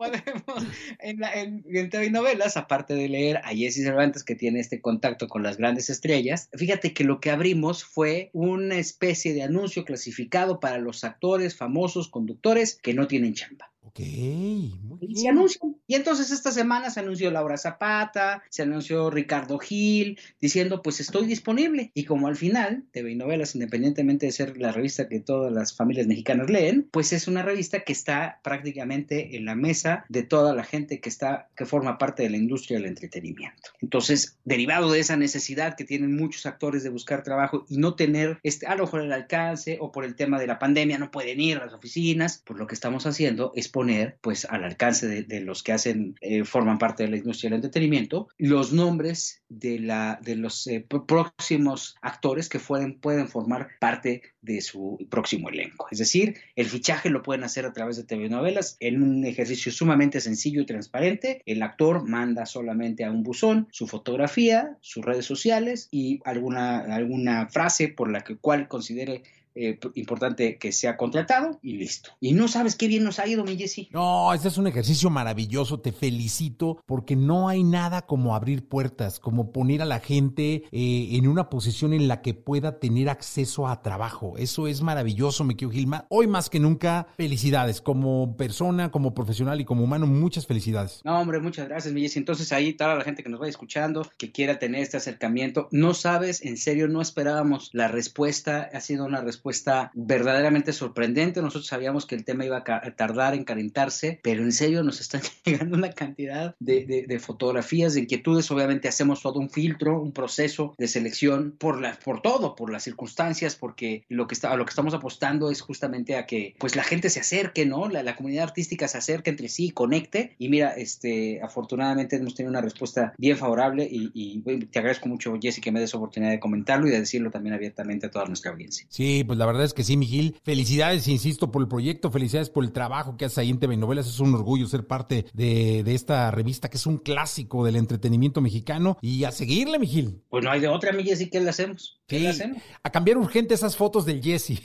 [0.00, 0.64] podemos
[0.98, 4.58] en, la, en, en TV y novelas, aparte de leer a Jessy Cervantes, que tiene
[4.58, 9.42] este contacto con las grandes estrellas, fíjate que lo que abrimos fue una especie de
[9.42, 13.70] anuncio clasificado para los actores, famosos, conductores que no tienen chamba.
[13.90, 15.36] Ok, muy Y se bien.
[15.36, 15.76] anuncian.
[15.88, 21.26] Y entonces esta semana se anunció Laura Zapata, se anunció Ricardo Gil, diciendo pues estoy
[21.26, 21.90] disponible.
[21.92, 25.74] Y como al final, TV y Novelas, independientemente de ser la revista que todas las
[25.74, 30.54] familias mexicanas leen, pues es una revista que está prácticamente en la mesa de toda
[30.54, 33.70] la gente que está, que forma parte de la industria del entretenimiento.
[33.80, 38.38] Entonces, derivado de esa necesidad que tienen muchos actores de buscar trabajo y no tener
[38.44, 41.40] este, a lo mejor el alcance o por el tema de la pandemia no pueden
[41.40, 45.40] ir a las oficinas, pues lo que estamos haciendo es poner pues al alcance de,
[45.40, 50.20] los que hacen, eh, forman parte de la industria del entretenimiento, los nombres de, la,
[50.22, 55.86] de los eh, pr- próximos actores que pueden, formar parte de su próximo elenco.
[55.90, 59.72] Es decir, el fichaje lo pueden hacer a través de TV novelas en un ejercicio
[59.72, 61.42] sumamente sencillo y transparente.
[61.46, 67.48] El actor manda solamente a un buzón su fotografía, sus redes sociales y alguna, alguna
[67.48, 69.22] frase por la que, cual considere
[69.62, 72.10] eh, importante que sea contratado y listo.
[72.18, 73.90] Y no sabes qué bien nos ha ido, mi Jessy.
[73.92, 79.20] No, este es un ejercicio maravilloso, te felicito, porque no hay nada como abrir puertas,
[79.20, 83.68] como poner a la gente eh, en una posición en la que pueda tener acceso
[83.68, 84.38] a trabajo.
[84.38, 86.06] Eso es maravilloso, me quiero Gilma.
[86.08, 91.02] Hoy más que nunca, felicidades como persona, como profesional y como humano, muchas felicidades.
[91.04, 92.18] No, hombre, muchas gracias, mi Jessy.
[92.18, 95.92] Entonces ahí toda la gente que nos vaya escuchando, que quiera tener este acercamiento, no
[95.92, 99.49] sabes, en serio, no esperábamos la respuesta, ha sido una respuesta
[99.94, 101.40] verdaderamente sorprendente.
[101.42, 105.22] Nosotros sabíamos que el tema iba a tardar en calentarse, pero en serio nos están
[105.44, 108.50] llegando una cantidad de, de- de fotografías, de inquietudes.
[108.50, 112.82] Obviamente hacemos todo un filtro, un proceso de selección por, la, por todo, por las
[112.84, 116.76] circunstancias, porque lo que, está, a lo que estamos apostando es justamente a que pues
[116.76, 117.88] la gente se acerque, ¿no?
[117.88, 120.34] La, la comunidad artística se acerque entre sí, conecte.
[120.38, 125.34] Y mira, este, afortunadamente hemos tenido una respuesta bien favorable y, y, te agradezco mucho,
[125.40, 128.50] Jessy, que me des oportunidad de comentarlo y de decirlo también abiertamente a toda nuestra
[128.52, 128.86] audiencia.
[128.88, 130.34] Sí, pues la verdad es que sí, Miguel.
[130.42, 134.08] Felicidades, insisto, por el proyecto, felicidades por el trabajo que haces ahí en TV Novelas.
[134.08, 138.40] Es un orgullo ser parte de, de esta revista que es un clásico del entretenimiento
[138.40, 138.98] mexicano.
[139.00, 140.24] Y a seguirle, Miguel.
[140.28, 142.00] Pues no hay de otra, mi Jessy, ¿qué le hacemos?
[142.08, 142.60] ¿Qué Sí, le hacemos?
[142.82, 144.60] a cambiar urgente esas fotos del Jesse.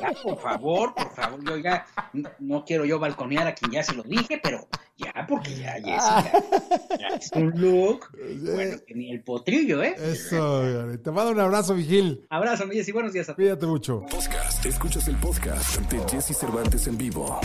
[0.00, 3.82] Ya, por favor, por favor, yo ya no, no quiero yo balconear a quien ya
[3.82, 8.10] se lo dije, pero ya, porque ya, Jessy, ya, ya es un look,
[8.42, 9.94] bueno, que ni el potrillo, ¿eh?
[9.98, 10.62] Eso,
[11.02, 12.24] te mando un abrazo, Miguel.
[12.30, 13.36] Abrazo, mi Jessy, buenos días a todos.
[13.36, 14.00] Cuídate mucho.
[14.10, 14.64] Podcast.
[14.64, 17.40] Escuchas el podcast de Jesse Cervantes en vivo.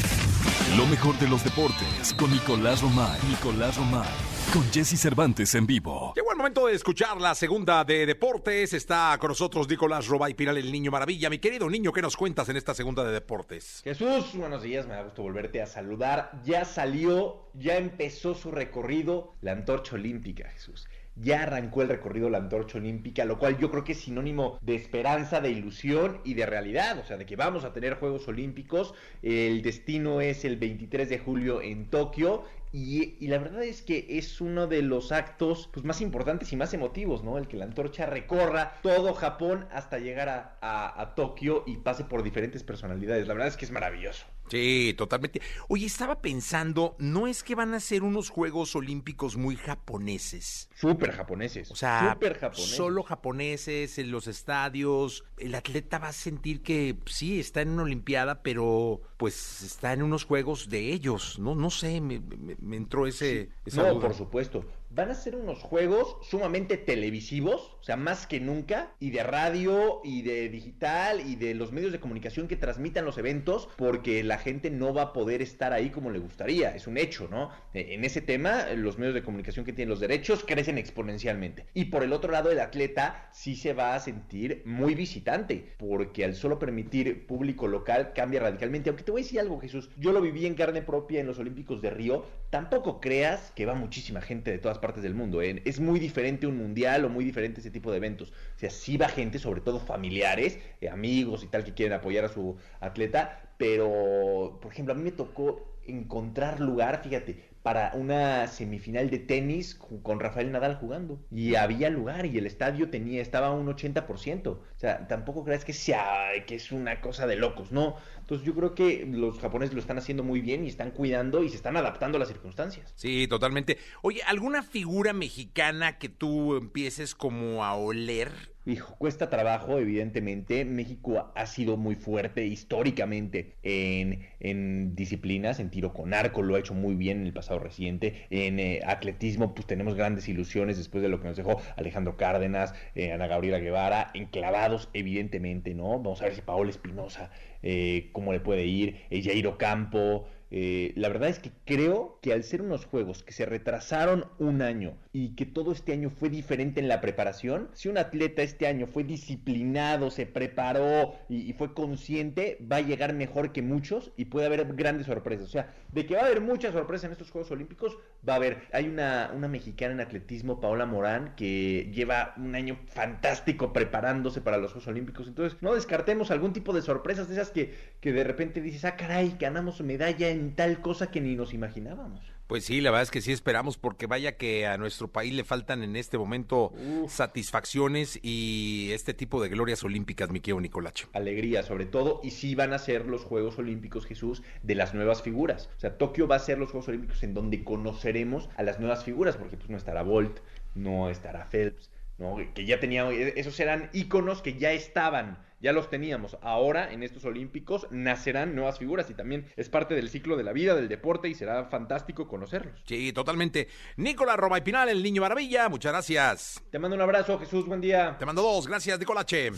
[0.77, 3.19] Lo mejor de los deportes con Nicolás Romay.
[3.27, 4.07] Nicolás Romay.
[4.53, 6.13] Con Jesse Cervantes en vivo.
[6.15, 8.73] Llegó el momento de escuchar la segunda de deportes.
[8.73, 11.29] Está con nosotros Nicolás Robay Piral, el niño maravilla.
[11.31, 13.81] Mi querido niño, ¿qué nos cuentas en esta segunda de deportes?
[13.83, 16.39] Jesús, buenos días, me da gusto volverte a saludar.
[16.45, 20.87] Ya salió, ya empezó su recorrido la antorcha olímpica, Jesús.
[21.21, 24.75] Ya arrancó el recorrido la antorcha olímpica, lo cual yo creo que es sinónimo de
[24.75, 28.93] esperanza, de ilusión y de realidad, o sea, de que vamos a tener Juegos Olímpicos.
[29.21, 34.41] El destino es el 23 de julio en Tokio y, la verdad es que es
[34.41, 37.37] uno de los actos pues, más importantes y más emotivos, ¿no?
[37.37, 42.21] El que la antorcha recorra todo Japón hasta llegar a, a Tokio y pase por
[42.21, 43.27] diferentes personalidades.
[43.27, 44.25] La verdad es que es maravilloso.
[44.49, 45.41] Sí, totalmente.
[45.67, 50.69] Oye, estaba pensando, no es que van a ser unos Juegos Olímpicos muy japoneses.
[50.75, 51.71] Súper japoneses.
[51.71, 52.75] O sea, súper japoneses.
[52.75, 55.23] solo japoneses en los estadios.
[55.37, 60.03] El atleta va a sentir que sí, está en una Olimpiada, pero pues está en
[60.03, 61.39] unos Juegos de ellos.
[61.39, 63.49] No, no sé, me, me, me entró ese...
[63.65, 63.77] Sí.
[63.77, 64.07] no, duda.
[64.07, 69.11] por supuesto van a ser unos juegos sumamente televisivos, o sea, más que nunca, y
[69.11, 73.69] de radio, y de digital, y de los medios de comunicación que transmitan los eventos,
[73.77, 77.27] porque la gente no va a poder estar ahí como le gustaría, es un hecho,
[77.29, 77.51] ¿no?
[77.73, 81.65] En ese tema, los medios de comunicación que tienen los derechos crecen exponencialmente.
[81.73, 86.25] Y por el otro lado, el atleta sí se va a sentir muy visitante, porque
[86.25, 88.89] al solo permitir público local cambia radicalmente.
[88.89, 91.39] Aunque te voy a decir algo, Jesús, yo lo viví en carne propia en los
[91.39, 95.41] Olímpicos de Río, tampoco creas que va muchísima gente de todas partes del mundo.
[95.41, 95.61] ¿eh?
[95.65, 98.29] Es muy diferente un mundial o muy diferente ese tipo de eventos.
[98.29, 102.25] O sea, sí va gente, sobre todo familiares, eh, amigos y tal, que quieren apoyar
[102.25, 108.47] a su atleta, pero, por ejemplo, a mí me tocó encontrar lugar, fíjate, para una
[108.47, 111.19] semifinal de tenis con Rafael Nadal jugando.
[111.29, 114.47] Y había lugar y el estadio tenía, estaba a un 80%.
[114.47, 117.97] O sea, tampoco creas que sea, que es una cosa de locos, no.
[118.19, 121.49] Entonces yo creo que los japoneses lo están haciendo muy bien y están cuidando y
[121.49, 122.93] se están adaptando a las circunstancias.
[122.95, 123.77] Sí, totalmente.
[124.01, 128.48] Oye, ¿alguna figura mexicana que tú empieces como a oler?
[128.97, 130.63] Cuesta trabajo, evidentemente.
[130.65, 136.59] México ha sido muy fuerte históricamente en, en, disciplinas, en tiro con arco, lo ha
[136.59, 138.27] hecho muy bien en el pasado reciente.
[138.29, 142.75] En eh, atletismo, pues tenemos grandes ilusiones después de lo que nos dejó Alejandro Cárdenas,
[142.95, 145.99] eh, Ana Gabriela Guevara, enclavados, evidentemente, ¿no?
[145.99, 147.31] Vamos a ver si Paola Espinosa,
[147.63, 150.27] eh, cómo le puede ir, eh, Jairo Campo.
[150.51, 154.61] Eh, la verdad es que creo que al ser unos juegos que se retrasaron un
[154.61, 158.67] año y que todo este año fue diferente en la preparación, si un atleta este
[158.67, 164.25] año fue disciplinado, se preparó y, fue consciente, va a llegar mejor que muchos y
[164.25, 165.45] puede haber grandes sorpresas.
[165.45, 167.97] O sea, de que va a haber muchas sorpresas en estos Juegos Olímpicos,
[168.27, 168.63] va a haber.
[168.71, 174.57] Hay una, una mexicana en atletismo, Paola Morán, que lleva un año fantástico preparándose para
[174.57, 175.27] los Juegos Olímpicos.
[175.27, 178.95] Entonces, no descartemos algún tipo de sorpresas de esas que, que de repente dices, ah,
[178.95, 182.21] caray, ganamos medalla en tal cosa que ni nos imaginábamos.
[182.49, 185.43] Pues sí, la verdad es que sí esperamos porque vaya que a nuestro país le
[185.43, 186.71] faltan en este momento
[187.03, 187.11] Uf.
[187.11, 191.09] satisfacciones y este tipo de glorias olímpicas, mi querido Nicolacho.
[191.13, 195.21] Alegría sobre todo y sí van a ser los Juegos Olímpicos, Jesús, de las nuevas
[195.21, 195.69] figuras.
[195.77, 199.03] O sea, Tokio va a ser los Juegos Olímpicos en donde conoceremos a las nuevas
[199.03, 200.39] figuras porque pues no estará Bolt,
[200.73, 202.37] no estará Phelps, ¿no?
[202.55, 206.37] que ya teníamos, esos eran íconos que ya estaban ya los teníamos.
[206.41, 210.53] Ahora, en estos Olímpicos, nacerán nuevas figuras y también es parte del ciclo de la
[210.53, 212.81] vida, del deporte y será fantástico conocerlos.
[212.85, 213.67] Sí, totalmente.
[213.97, 216.63] Nicolás Roma y Pinal, el niño maravilla, muchas gracias.
[216.71, 218.15] Te mando un abrazo, Jesús, buen día.
[218.17, 219.51] Te mando dos, gracias, Nicolache.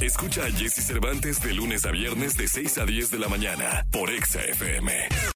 [0.00, 3.86] Escucha a Jesse Cervantes de lunes a viernes de 6 a 10 de la mañana
[3.90, 5.30] por Exa FM.